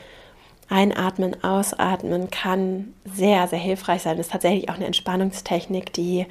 Einatmen, 0.69 1.43
Ausatmen 1.43 2.29
kann 2.31 2.93
sehr, 3.05 3.47
sehr 3.47 3.59
hilfreich 3.59 4.01
sein. 4.01 4.17
Das 4.17 4.27
ist 4.27 4.31
tatsächlich 4.31 4.69
auch 4.69 4.75
eine 4.75 4.85
Entspannungstechnik, 4.85 5.93
die 5.93 6.25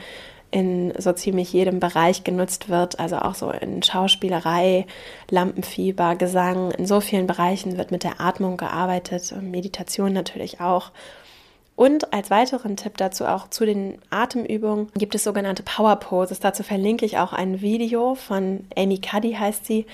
in 0.50 0.92
so 0.98 1.12
ziemlich 1.12 1.52
jedem 1.52 1.80
Bereich 1.80 2.24
genutzt 2.24 2.68
wird, 2.68 3.00
also 3.00 3.16
auch 3.16 3.34
so 3.34 3.50
in 3.50 3.82
Schauspielerei, 3.82 4.86
Lampenfieber, 5.30 6.14
Gesang, 6.14 6.70
in 6.72 6.86
so 6.86 7.00
vielen 7.00 7.26
Bereichen 7.26 7.78
wird 7.78 7.90
mit 7.90 8.04
der 8.04 8.20
Atmung 8.20 8.58
gearbeitet, 8.58 9.34
Meditation 9.40 10.12
natürlich 10.12 10.60
auch. 10.60 10.90
Und 11.74 12.12
als 12.12 12.30
weiteren 12.30 12.76
Tipp 12.76 12.98
dazu 12.98 13.24
auch 13.24 13.48
zu 13.48 13.64
den 13.64 13.98
Atemübungen 14.10 14.88
gibt 14.94 15.14
es 15.14 15.24
sogenannte 15.24 15.62
Power 15.62 15.96
Poses. 15.96 16.38
Dazu 16.38 16.62
verlinke 16.62 17.06
ich 17.06 17.16
auch 17.16 17.32
ein 17.32 17.62
Video 17.62 18.14
von 18.14 18.66
Amy 18.76 18.98
Cuddy 18.98 19.32
heißt 19.32 19.64
sie, 19.64 19.86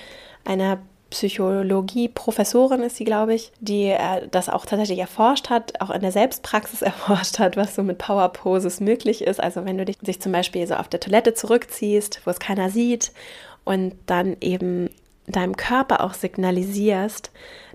einer 0.43 0.79
Psychologie-Professorin 1.09 2.83
ist 2.83 2.97
sie, 2.97 3.03
glaube 3.03 3.33
ich, 3.33 3.51
die 3.59 3.85
äh, 3.85 4.27
das 4.29 4.49
auch 4.49 4.65
tatsächlich 4.65 4.99
erforscht 4.99 5.49
hat, 5.49 5.81
auch 5.81 5.89
in 5.89 6.01
der 6.01 6.11
Selbstpraxis 6.11 6.81
erforscht 6.83 7.39
hat, 7.39 7.57
was 7.57 7.75
so 7.75 7.83
mit 7.83 7.97
Power 7.97 8.29
Poses 8.29 8.79
möglich 8.79 9.23
ist. 9.23 9.39
Also 9.39 9.65
wenn 9.65 9.77
du 9.77 9.85
dich, 9.85 9.97
dich 9.99 10.21
zum 10.21 10.31
Beispiel 10.31 10.65
so 10.67 10.75
auf 10.75 10.87
der 10.87 10.99
Toilette 10.99 11.33
zurückziehst, 11.33 12.21
wo 12.25 12.31
es 12.31 12.39
keiner 12.39 12.69
sieht 12.69 13.11
und 13.63 13.95
dann 14.05 14.37
eben 14.41 14.89
deinem 15.27 15.57
Körper 15.57 16.03
auch 16.03 16.13
signalisierst, 16.13 17.31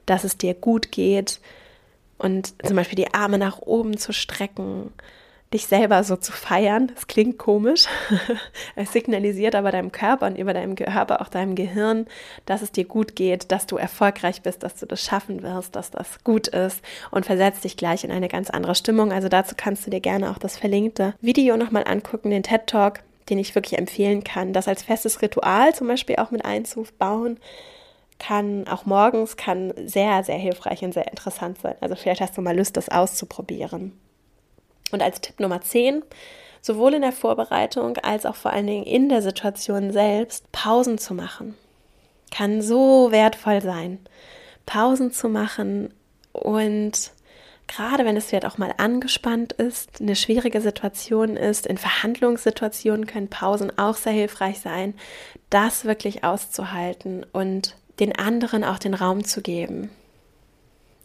dass 0.06 0.24
es 0.24 0.36
dir 0.36 0.54
gut 0.54 0.92
geht 0.92 1.40
und 2.18 2.54
zum 2.64 2.76
Beispiel 2.76 2.96
die 2.96 3.14
Arme 3.14 3.38
nach 3.38 3.58
oben 3.60 3.96
zu 3.96 4.12
strecken, 4.12 4.92
dich 5.54 5.66
selber 5.66 6.04
so 6.04 6.16
zu 6.16 6.32
feiern. 6.32 6.92
Das 6.94 7.06
klingt 7.06 7.38
komisch. 7.38 7.86
es 8.76 8.92
signalisiert 8.92 9.54
aber 9.54 9.70
deinem 9.70 9.92
Körper 9.92 10.26
und 10.26 10.36
über 10.36 10.52
deinem 10.52 10.74
Körper 10.74 11.22
auch 11.22 11.28
deinem 11.28 11.54
Gehirn, 11.54 12.06
dass 12.44 12.60
es 12.60 12.72
dir 12.72 12.84
gut 12.84 13.16
geht, 13.16 13.50
dass 13.50 13.66
du 13.66 13.76
erfolgreich 13.76 14.42
bist, 14.42 14.62
dass 14.62 14.74
du 14.74 14.86
das 14.86 15.02
schaffen 15.02 15.42
wirst, 15.42 15.74
dass 15.76 15.90
das 15.90 16.22
gut 16.24 16.48
ist 16.48 16.82
und 17.10 17.24
versetzt 17.24 17.64
dich 17.64 17.76
gleich 17.76 18.04
in 18.04 18.10
eine 18.10 18.28
ganz 18.28 18.50
andere 18.50 18.74
Stimmung. 18.74 19.12
Also 19.12 19.28
dazu 19.28 19.54
kannst 19.56 19.86
du 19.86 19.90
dir 19.90 20.00
gerne 20.00 20.30
auch 20.30 20.38
das 20.38 20.58
verlinkte 20.58 21.14
Video 21.20 21.56
nochmal 21.56 21.84
angucken, 21.86 22.30
den 22.30 22.42
TED 22.42 22.66
Talk, 22.66 23.00
den 23.30 23.38
ich 23.38 23.54
wirklich 23.54 23.78
empfehlen 23.78 24.24
kann, 24.24 24.52
das 24.52 24.68
als 24.68 24.82
festes 24.82 25.22
Ritual 25.22 25.74
zum 25.74 25.86
Beispiel 25.86 26.16
auch 26.16 26.30
mit 26.30 26.44
einzubauen 26.44 27.38
kann 28.18 28.68
auch 28.68 28.86
morgens 28.86 29.36
kann 29.36 29.74
sehr, 29.86 30.22
sehr 30.22 30.38
hilfreich 30.38 30.84
und 30.84 30.94
sehr 30.94 31.08
interessant 31.08 31.60
sein. 31.60 31.74
Also 31.80 31.96
vielleicht 31.96 32.20
hast 32.20 32.36
du 32.38 32.42
mal 32.42 32.56
Lust, 32.56 32.76
das 32.76 32.88
auszuprobieren. 32.88 33.92
Und 34.94 35.02
als 35.02 35.20
Tipp 35.20 35.40
Nummer 35.40 35.60
10, 35.60 36.02
sowohl 36.62 36.94
in 36.94 37.02
der 37.02 37.12
Vorbereitung 37.12 37.98
als 37.98 38.24
auch 38.24 38.36
vor 38.36 38.52
allen 38.52 38.66
Dingen 38.66 38.84
in 38.84 39.08
der 39.08 39.20
Situation 39.20 39.92
selbst, 39.92 40.50
Pausen 40.52 40.98
zu 40.98 41.12
machen. 41.14 41.54
Kann 42.30 42.62
so 42.62 43.10
wertvoll 43.10 43.60
sein. 43.60 43.98
Pausen 44.64 45.12
zu 45.12 45.28
machen 45.28 45.92
und 46.32 47.12
gerade 47.66 48.04
wenn 48.04 48.16
es 48.16 48.26
vielleicht 48.26 48.46
auch 48.46 48.56
mal 48.56 48.72
angespannt 48.76 49.52
ist, 49.52 50.00
eine 50.00 50.16
schwierige 50.16 50.60
Situation 50.60 51.36
ist, 51.36 51.66
in 51.66 51.76
Verhandlungssituationen 51.76 53.06
können 53.06 53.28
Pausen 53.28 53.76
auch 53.78 53.96
sehr 53.96 54.12
hilfreich 54.12 54.60
sein, 54.60 54.94
das 55.50 55.84
wirklich 55.84 56.24
auszuhalten 56.24 57.26
und 57.32 57.76
den 58.00 58.16
anderen 58.16 58.64
auch 58.64 58.78
den 58.78 58.94
Raum 58.94 59.24
zu 59.24 59.42
geben. 59.42 59.90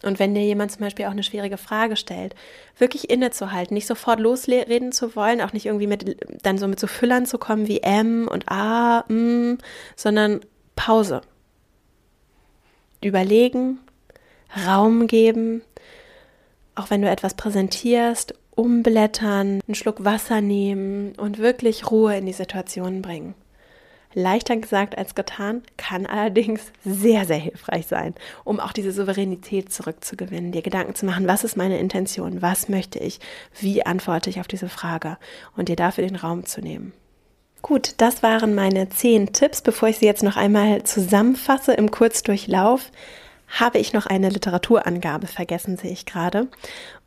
Und 0.03 0.19
wenn 0.19 0.33
dir 0.33 0.43
jemand 0.43 0.71
zum 0.71 0.81
Beispiel 0.81 1.05
auch 1.05 1.11
eine 1.11 1.23
schwierige 1.23 1.57
Frage 1.57 1.95
stellt, 1.95 2.33
wirklich 2.77 3.09
innezuhalten, 3.09 3.73
nicht 3.73 3.87
sofort 3.87 4.19
losreden 4.19 4.91
zu 4.91 5.15
wollen, 5.15 5.41
auch 5.41 5.53
nicht 5.53 5.65
irgendwie 5.65 5.87
mit 5.87 6.17
dann 6.43 6.57
so 6.57 6.67
mit 6.67 6.79
so 6.79 6.87
Füllern 6.87 7.25
zu 7.25 7.37
kommen 7.37 7.67
wie 7.67 7.81
M 7.81 8.27
und 8.27 8.49
A, 8.49 9.03
M, 9.09 9.57
sondern 9.95 10.41
Pause. 10.75 11.21
Überlegen, 13.03 13.79
Raum 14.65 15.07
geben, 15.07 15.61
auch 16.75 16.89
wenn 16.89 17.01
du 17.01 17.09
etwas 17.09 17.33
präsentierst, 17.33 18.33
umblättern, 18.55 19.61
einen 19.67 19.75
Schluck 19.75 20.03
Wasser 20.03 20.41
nehmen 20.41 21.13
und 21.17 21.37
wirklich 21.37 21.91
Ruhe 21.91 22.17
in 22.17 22.25
die 22.25 22.33
Situation 22.33 23.01
bringen. 23.01 23.35
Leichter 24.13 24.57
gesagt 24.57 24.97
als 24.97 25.13
getan, 25.13 25.61
kann 25.77 26.05
allerdings 26.05 26.71
sehr, 26.83 27.25
sehr 27.25 27.37
hilfreich 27.37 27.85
sein, 27.87 28.15
um 28.43 28.59
auch 28.59 28.71
diese 28.71 28.91
Souveränität 28.91 29.71
zurückzugewinnen, 29.71 30.51
dir 30.51 30.61
Gedanken 30.61 30.95
zu 30.95 31.05
machen, 31.05 31.27
was 31.27 31.43
ist 31.43 31.57
meine 31.57 31.77
Intention, 31.77 32.41
was 32.41 32.69
möchte 32.69 32.99
ich, 32.99 33.19
wie 33.59 33.85
antworte 33.85 34.29
ich 34.29 34.39
auf 34.39 34.47
diese 34.47 34.69
Frage 34.69 35.17
und 35.55 35.69
dir 35.69 35.75
dafür 35.75 36.07
den 36.07 36.15
Raum 36.15 36.45
zu 36.45 36.61
nehmen. 36.61 36.93
Gut, 37.61 37.95
das 37.97 38.23
waren 38.23 38.55
meine 38.55 38.89
zehn 38.89 39.33
Tipps. 39.33 39.61
Bevor 39.61 39.89
ich 39.89 39.97
sie 39.97 40.05
jetzt 40.05 40.23
noch 40.23 40.37
einmal 40.37 40.83
zusammenfasse 40.83 41.73
im 41.73 41.91
Kurzdurchlauf, 41.91 42.89
habe 43.49 43.79
ich 43.79 43.93
noch 43.93 44.05
eine 44.05 44.29
Literaturangabe 44.29 45.27
vergessen, 45.27 45.75
sehe 45.75 45.91
ich 45.91 46.05
gerade. 46.05 46.47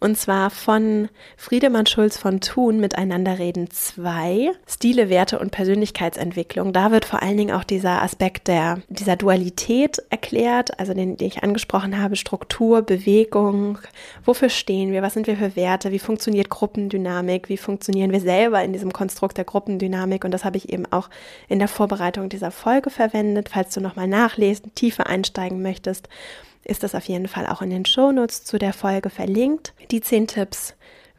Und 0.02 0.18
zwar 0.18 0.50
von 0.50 1.08
Friedemann 1.36 1.86
Schulz 1.86 2.16
von 2.16 2.40
Thun 2.40 2.80
Miteinander 2.80 3.38
reden 3.38 3.70
2, 3.70 4.50
Stile, 4.66 5.08
Werte 5.08 5.38
und 5.38 5.52
Persönlichkeitsentwicklung. 5.52 6.72
Da 6.72 6.90
wird 6.90 7.04
vor 7.04 7.22
allen 7.22 7.36
Dingen 7.36 7.54
auch 7.54 7.62
dieser 7.62 8.02
Aspekt 8.02 8.48
der, 8.48 8.80
dieser 8.88 9.14
Dualität 9.14 10.02
erklärt, 10.10 10.76
also 10.80 10.92
den, 10.92 11.16
den 11.18 11.28
ich 11.28 11.44
angesprochen 11.44 12.02
habe, 12.02 12.16
Struktur, 12.16 12.82
Bewegung, 12.82 13.78
wofür 14.24 14.48
stehen 14.48 14.90
wir, 14.90 15.02
was 15.02 15.14
sind 15.14 15.28
wir 15.28 15.36
für 15.36 15.54
Werte, 15.54 15.92
wie 15.92 16.00
funktioniert 16.00 16.50
Gruppendynamik, 16.50 17.48
wie 17.48 17.56
funktionieren 17.56 18.10
wir 18.10 18.20
selber 18.20 18.60
in 18.64 18.72
diesem 18.72 18.92
Konstrukt 18.92 19.38
der 19.38 19.44
Gruppendynamik. 19.44 20.24
Und 20.24 20.32
das 20.32 20.44
habe 20.44 20.56
ich 20.56 20.72
eben 20.72 20.86
auch 20.90 21.10
in 21.48 21.60
der 21.60 21.68
Vorbereitung 21.68 22.28
dieser 22.28 22.50
Folge 22.50 22.90
verwendet, 22.90 23.50
falls 23.50 23.72
du 23.72 23.80
nochmal 23.80 24.08
nachlesen, 24.08 24.74
tiefer 24.74 25.06
einsteigen 25.06 25.62
möchtest 25.62 26.08
ist 26.64 26.82
das 26.82 26.94
auf 26.94 27.04
jeden 27.04 27.28
Fall 27.28 27.46
auch 27.46 27.62
in 27.62 27.70
den 27.70 27.84
Shownotes 27.84 28.44
zu 28.44 28.58
der 28.58 28.72
Folge 28.72 29.10
verlinkt. 29.10 29.74
Die 29.90 30.00
zehn 30.00 30.26
Tipps, 30.26 30.74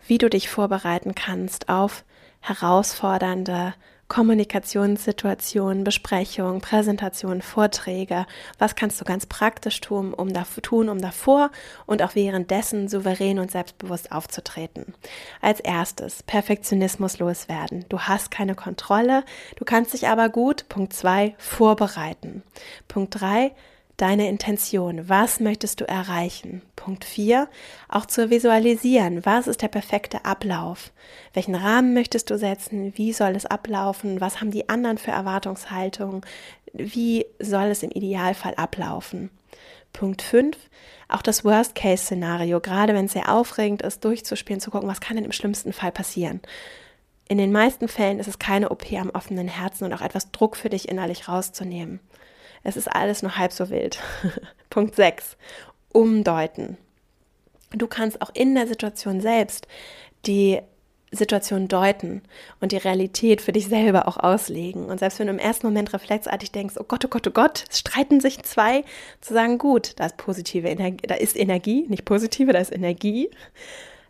wie 0.08 0.18
du 0.18 0.30
dich 0.30 0.50
vorbereiten 0.50 1.16
kannst 1.16 1.70
auf 1.70 2.04
herausfordernde 2.42 3.74
Kommunikationssituationen, 4.10 5.84
Besprechungen, 5.84 6.62
Präsentationen, 6.62 7.42
Vorträge. 7.42 8.28
Was 8.60 8.76
kannst 8.76 9.02
du 9.02 9.06
ganz 9.06 9.26
praktisch 9.26 9.82
tun, 9.82 10.14
um, 10.14 10.34
da, 10.34 10.46
tun, 10.62 10.90
um 10.90 11.02
davor 11.02 11.50
und 11.88 12.04
auch 12.04 12.14
währenddessen 12.14 12.90
souverän 12.90 13.40
und 13.40 13.50
selbstbewusst 13.50 14.12
aufzutreten? 14.12 14.94
Als 15.42 15.62
erstes, 15.62 16.22
Perfektionismus 16.22 17.18
loswerden. 17.18 17.86
Du 17.90 18.02
hast 18.02 18.30
keine 18.30 18.54
Kontrolle, 18.54 19.24
du 19.56 19.66
kannst 19.66 19.94
dich 19.94 20.08
aber 20.08 20.30
gut, 20.30 20.70
Punkt 20.70 20.94
zwei, 20.94 21.34
vorbereiten. 21.40 22.44
Punkt 22.88 23.20
drei, 23.20 23.54
deine 23.98 24.28
Intention. 24.28 25.08
Was 25.08 25.40
möchtest 25.40 25.82
du 25.82 25.88
erreichen? 25.88 26.62
Punkt 26.76 27.06
4. 27.06 27.48
Auch 27.90 28.06
zu 28.06 28.30
visualisieren. 28.30 29.26
Was 29.26 29.48
ist 29.48 29.62
der 29.62 29.68
perfekte 29.68 30.26
Ablauf? 30.26 30.92
Welchen 31.34 31.56
Rahmen 31.56 31.94
möchtest 31.94 32.30
du 32.30 32.38
setzen? 32.38 32.94
Wie 32.96 33.14
soll 33.14 33.36
es 33.36 33.46
ablaufen? 33.46 34.20
Was 34.22 34.42
haben 34.42 34.52
die 34.52 34.70
anderen 34.70 34.98
für 34.98 35.12
Erwartungshaltungen? 35.12 36.22
Wie 36.74 37.26
soll 37.40 37.66
es 37.66 37.84
im 37.84 37.92
Idealfall 37.92 38.56
ablaufen? 38.56 39.30
Punkt 39.94 40.22
5. 40.24 40.58
Auch 41.08 41.22
das 41.22 41.46
Worst-Case-Szenario, 41.46 42.60
gerade 42.60 42.96
wenn 42.96 43.06
es 43.06 43.14
sehr 43.14 43.32
aufregend 43.32 43.84
ist, 43.84 44.04
durchzuspielen, 44.04 44.60
zu 44.60 44.72
gucken, 44.72 44.90
was 44.90 45.02
kann 45.02 45.16
denn 45.16 45.26
im 45.26 45.32
schlimmsten 45.32 45.72
Fall 45.72 45.92
passieren? 45.92 46.42
In 47.28 47.38
den 47.38 47.52
meisten 47.52 47.88
Fällen 47.88 48.20
ist 48.20 48.28
es 48.28 48.40
keine 48.40 48.70
OP 48.70 48.92
am 48.94 49.12
offenen 49.12 49.48
Herzen 49.48 49.86
und 49.86 49.94
auch 49.94 50.02
etwas 50.02 50.32
Druck 50.32 50.58
für 50.58 50.70
dich 50.70 50.90
innerlich 50.90 51.28
rauszunehmen. 51.28 52.00
Es 52.64 52.78
ist 52.78 52.88
alles 52.88 53.22
nur 53.22 53.38
halb 53.38 53.52
so 53.52 53.70
wild. 53.70 54.00
Punkt 54.70 54.96
6. 54.96 55.38
Umdeuten. 55.92 56.78
Du 57.72 57.88
kannst 57.88 58.22
auch 58.22 58.32
in 58.34 58.56
der 58.56 58.68
Situation 58.68 59.22
selbst 59.22 59.68
die 60.26 60.62
Situation 61.14 61.68
deuten 61.68 62.24
und 62.60 62.72
die 62.72 62.78
Realität 62.78 63.42
für 63.42 63.52
dich 63.52 63.68
selber 63.68 64.08
auch 64.08 64.18
auslegen. 64.18 64.86
Und 64.86 65.00
selbst 65.00 65.20
wenn 65.20 65.28
du 65.28 65.34
im 65.34 65.40
ersten 65.40 65.68
Moment 65.68 65.94
reflexartig 65.94 66.52
denkst, 66.52 66.76
oh 66.80 66.84
Gott, 66.84 67.06
oh 67.06 67.08
Gott, 67.08 67.28
oh 67.28 67.32
Gott, 67.32 67.66
es 67.70 67.80
streiten 67.80 68.20
sich 68.20 68.42
zwei, 68.44 68.84
zu 69.22 69.34
sagen, 69.34 69.58
gut, 69.58 69.94
da 70.00 70.08
ist 70.08 70.18
positive 70.18 70.68
Energie, 70.68 71.06
da 71.08 71.16
ist 71.16 71.38
Energie, 71.38 71.86
nicht 71.88 72.06
positive, 72.06 72.54
da 72.54 72.60
ist 72.60 72.74
Energie. 72.74 73.30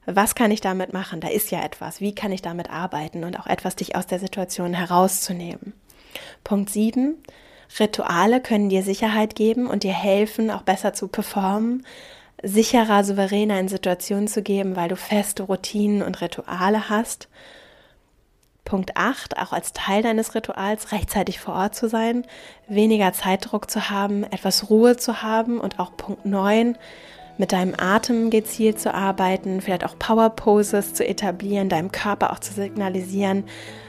Was 0.05 0.35
kann 0.35 0.51
ich 0.51 0.61
damit 0.61 0.91
machen? 0.93 1.21
Da 1.21 1.29
ist 1.29 1.51
ja 1.51 1.63
etwas. 1.63 2.01
Wie 2.01 2.15
kann 2.15 2.31
ich 2.31 2.41
damit 2.41 2.69
arbeiten 2.69 3.23
und 3.23 3.39
auch 3.39 3.47
etwas 3.47 3.75
dich 3.75 3.95
aus 3.95 4.07
der 4.07 4.19
Situation 4.19 4.73
herauszunehmen? 4.73 5.73
Punkt 6.43 6.69
7. 6.69 7.15
Rituale 7.79 8.41
können 8.41 8.69
dir 8.69 8.83
Sicherheit 8.83 9.35
geben 9.35 9.67
und 9.67 9.83
dir 9.83 9.93
helfen, 9.93 10.51
auch 10.51 10.61
besser 10.61 10.93
zu 10.93 11.07
performen, 11.07 11.85
sicherer, 12.43 13.03
souveräner 13.03 13.59
in 13.59 13.67
Situationen 13.67 14.27
zu 14.27 14.41
geben, 14.41 14.75
weil 14.75 14.89
du 14.89 14.95
feste 14.95 15.43
Routinen 15.43 16.01
und 16.01 16.21
Rituale 16.21 16.89
hast. 16.89 17.29
Punkt 18.65 18.95
8, 18.95 19.37
auch 19.37 19.51
als 19.51 19.73
Teil 19.73 20.03
deines 20.03 20.35
Rituals 20.35 20.91
rechtzeitig 20.91 21.39
vor 21.39 21.55
Ort 21.55 21.75
zu 21.75 21.89
sein, 21.89 22.25
weniger 22.67 23.11
Zeitdruck 23.11 23.69
zu 23.69 23.89
haben, 23.89 24.23
etwas 24.23 24.69
Ruhe 24.69 24.95
zu 24.95 25.21
haben 25.21 25.59
und 25.59 25.79
auch 25.79 25.97
Punkt 25.97 26.25
9, 26.25 26.77
mit 27.37 27.51
deinem 27.51 27.73
Atem 27.77 28.29
gezielt 28.29 28.79
zu 28.79 28.93
arbeiten, 28.93 29.61
vielleicht 29.61 29.85
auch 29.85 29.97
Power 29.97 30.29
Poses 30.29 30.93
zu 30.93 31.05
etablieren, 31.05 31.69
deinem 31.69 31.91
Körper 31.91 32.31
auch 32.31 32.39
zu 32.39 32.53
signalisieren, 32.53 33.43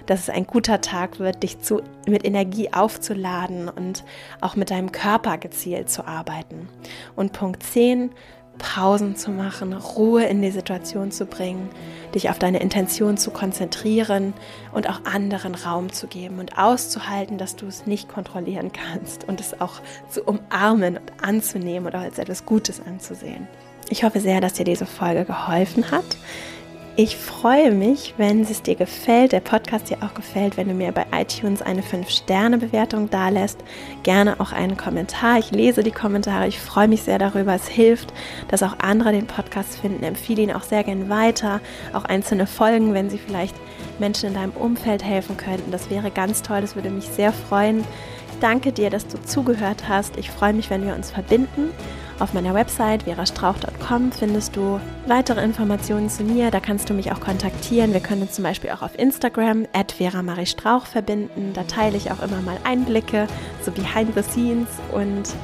dass 0.07 0.21
es 0.21 0.31
ein 0.31 0.47
guter 0.47 0.81
Tag 0.81 1.19
wird, 1.19 1.43
dich 1.43 1.61
zu, 1.61 1.83
mit 2.07 2.25
Energie 2.25 2.73
aufzuladen 2.73 3.69
und 3.69 4.05
auch 4.41 4.57
mit 4.57 4.71
deinem 4.71 4.93
Körper 4.93 5.39
gezielt 5.39 5.91
zu 5.91 6.07
arbeiten. 6.07 6.69
Und 7.17 7.33
Punkt 7.33 7.63
10, 7.63 8.11
Pausen 8.59 9.17
zu 9.17 9.31
machen, 9.31 9.73
Ruhe 9.73 10.25
in 10.25 10.43
die 10.43 10.51
Situation 10.51 11.11
zu 11.11 11.27
bringen, 11.27 11.69
dich 12.15 12.31
auf 12.31 12.39
deine 12.39 12.61
Intention 12.61 13.17
zu 13.17 13.31
konzentrieren 13.31 14.33
und 14.73 14.89
auch 14.89 15.05
anderen 15.05 15.55
Raum 15.55 15.93
zu 15.93 16.07
geben 16.07 16.39
und 16.39 16.59
auszuhalten, 16.59 17.39
dass 17.39 17.57
du 17.57 17.67
es 17.67 17.87
nicht 17.87 18.09
kontrollieren 18.09 18.71
kannst 18.73 19.29
und 19.29 19.41
es 19.41 19.61
auch 19.61 19.81
zu 20.09 20.23
umarmen 20.23 20.97
und 20.97 21.13
anzunehmen 21.23 21.87
oder 21.87 22.01
als 22.01 22.19
etwas 22.19 22.47
Gutes 22.47 22.81
anzusehen. 22.81 23.49
Ich 23.91 24.05
hoffe 24.05 24.21
sehr, 24.21 24.41
dass 24.41 24.55
dir 24.55 24.65
diese 24.65 24.87
Folge 24.87 25.25
geholfen 25.25 25.91
hat. 25.91 26.17
Ich 26.97 27.17
freue 27.17 27.73
mich, 27.73 28.15
wenn 28.19 28.43
es 28.43 28.63
dir 28.63 28.77
gefällt, 28.77 29.33
der 29.33 29.41
Podcast 29.41 29.91
dir 29.91 29.99
auch 30.01 30.15
gefällt, 30.15 30.57
wenn 30.57 30.69
du 30.69 30.75
mir 30.75 30.93
bei 30.93 31.05
iTunes 31.13 31.61
eine 31.61 31.83
5-Sterne-Bewertung 31.83 33.11
dalässt. 33.11 33.59
Gerne 34.05 34.39
auch 34.39 34.53
einen 34.53 34.77
Kommentar. 34.77 35.41
Ich 35.41 35.51
lese 35.51 35.83
die 35.83 35.91
Kommentare. 35.91 36.47
Ich 36.47 36.61
freue 36.61 36.87
mich 36.87 37.03
sehr 37.03 37.19
darüber. 37.19 37.53
Es 37.53 37.67
hilft, 37.67 38.13
dass 38.47 38.63
auch 38.63 38.79
andere 38.79 39.11
den 39.11 39.27
Podcast 39.27 39.81
finden. 39.81 40.05
Empfehle 40.05 40.43
ihn 40.43 40.53
auch 40.53 40.63
sehr 40.63 40.85
gern 40.85 41.09
weiter. 41.09 41.61
Auch 41.93 42.05
einzelne 42.05 42.47
Folgen, 42.47 42.95
wenn 42.95 43.11
sie 43.11 43.19
vielleicht 43.19 43.57
Menschen 43.99 44.29
in 44.29 44.35
deinem 44.35 44.53
Umfeld 44.53 45.03
helfen 45.03 45.37
könnten. 45.37 45.73
Das 45.73 45.91
wäre 45.91 46.13
ganz 46.13 46.43
toll. 46.43 46.61
Das 46.61 46.77
würde 46.77 46.91
mich 46.91 47.09
sehr 47.09 47.33
freuen. 47.33 47.81
Ich 48.31 48.39
danke 48.39 48.71
dir, 48.71 48.91
dass 48.91 49.09
du 49.09 49.21
zugehört 49.21 49.89
hast. 49.89 50.17
Ich 50.17 50.31
freue 50.31 50.53
mich, 50.53 50.71
wenn 50.71 50.87
wir 50.87 50.95
uns 50.95 51.11
verbinden. 51.11 51.71
Auf 52.21 52.33
meiner 52.33 52.55
Website 52.55 53.03
verastrauch.com 53.03 54.13
findest 54.13 54.55
du 54.55 54.79
weitere 55.07 55.43
Informationen 55.43 56.09
zu 56.09 56.23
mir. 56.23 56.53
Da 56.53 56.61
kannst 56.61 56.89
du 56.89 56.95
mich 56.95 57.11
auch 57.11 57.19
kontaktieren. 57.19 57.93
Wir 57.93 58.01
können 58.01 58.23
uns 58.23 58.33
zum 58.33 58.45
Beispiel 58.45 58.71
auch 58.71 58.83
auf 58.83 58.97
Instagram 58.97 59.67
at 59.73 59.95
Strauch 60.45 60.87
verbinden. 60.87 61.51
Da 61.55 61.65
teile 61.65 61.97
ich 61.97 62.13
auch 62.13 62.23
immer 62.23 62.41
mal 62.43 62.57
Einblicke, 62.63 63.27
so 63.63 63.73
behind 63.73 64.15
the 64.15 64.23
scenes. 64.23 64.69
Und 64.93 65.35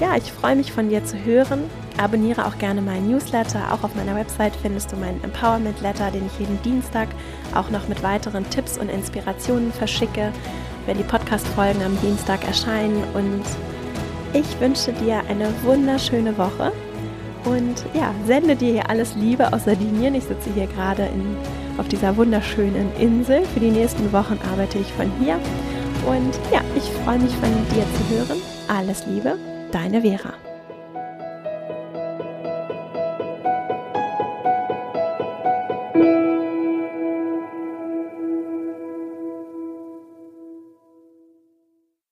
ja, 0.00 0.16
ich 0.16 0.32
freue 0.32 0.54
mich 0.54 0.72
von 0.72 0.88
dir 0.88 1.04
zu 1.04 1.22
hören. 1.24 1.64
Abonniere 1.98 2.46
auch 2.46 2.58
gerne 2.58 2.80
meinen 2.80 3.10
Newsletter. 3.10 3.72
Auch 3.72 3.82
auf 3.82 3.96
meiner 3.96 4.14
Website 4.14 4.54
findest 4.62 4.92
du 4.92 4.96
meinen 4.96 5.22
Empowerment 5.24 5.80
Letter, 5.80 6.12
den 6.12 6.26
ich 6.26 6.38
jeden 6.38 6.62
Dienstag 6.62 7.08
auch 7.56 7.70
noch 7.70 7.88
mit 7.88 8.04
weiteren 8.04 8.48
Tipps 8.50 8.78
und 8.78 8.88
Inspirationen 8.88 9.72
verschicke, 9.72 10.32
wenn 10.86 10.96
die 10.96 11.04
Podcast-Folgen 11.04 11.82
am 11.82 12.00
Dienstag 12.00 12.46
erscheinen. 12.46 13.02
Und 13.14 13.44
ich 14.32 14.60
wünsche 14.60 14.92
dir 14.92 15.22
eine 15.28 15.52
wunderschöne 15.62 16.36
Woche 16.36 16.72
und 17.44 17.84
ja, 17.94 18.14
sende 18.26 18.54
dir 18.54 18.72
hier 18.72 18.90
alles 18.90 19.14
Liebe 19.16 19.52
aus 19.52 19.64
Sardinien. 19.64 20.14
Ich 20.14 20.24
sitze 20.24 20.50
hier 20.54 20.66
gerade 20.66 21.04
in, 21.04 21.36
auf 21.78 21.88
dieser 21.88 22.16
wunderschönen 22.16 22.92
Insel. 22.98 23.44
Für 23.54 23.60
die 23.60 23.70
nächsten 23.70 24.12
Wochen 24.12 24.38
arbeite 24.52 24.78
ich 24.78 24.92
von 24.92 25.10
hier. 25.20 25.34
Und 26.06 26.38
ja, 26.52 26.60
ich 26.76 26.84
freue 27.04 27.18
mich 27.18 27.32
von 27.32 27.50
dir 27.74 27.84
zu 27.96 28.14
hören. 28.14 28.42
Alles 28.68 29.04
Liebe, 29.06 29.36
deine 29.72 30.02
Vera. 30.02 30.49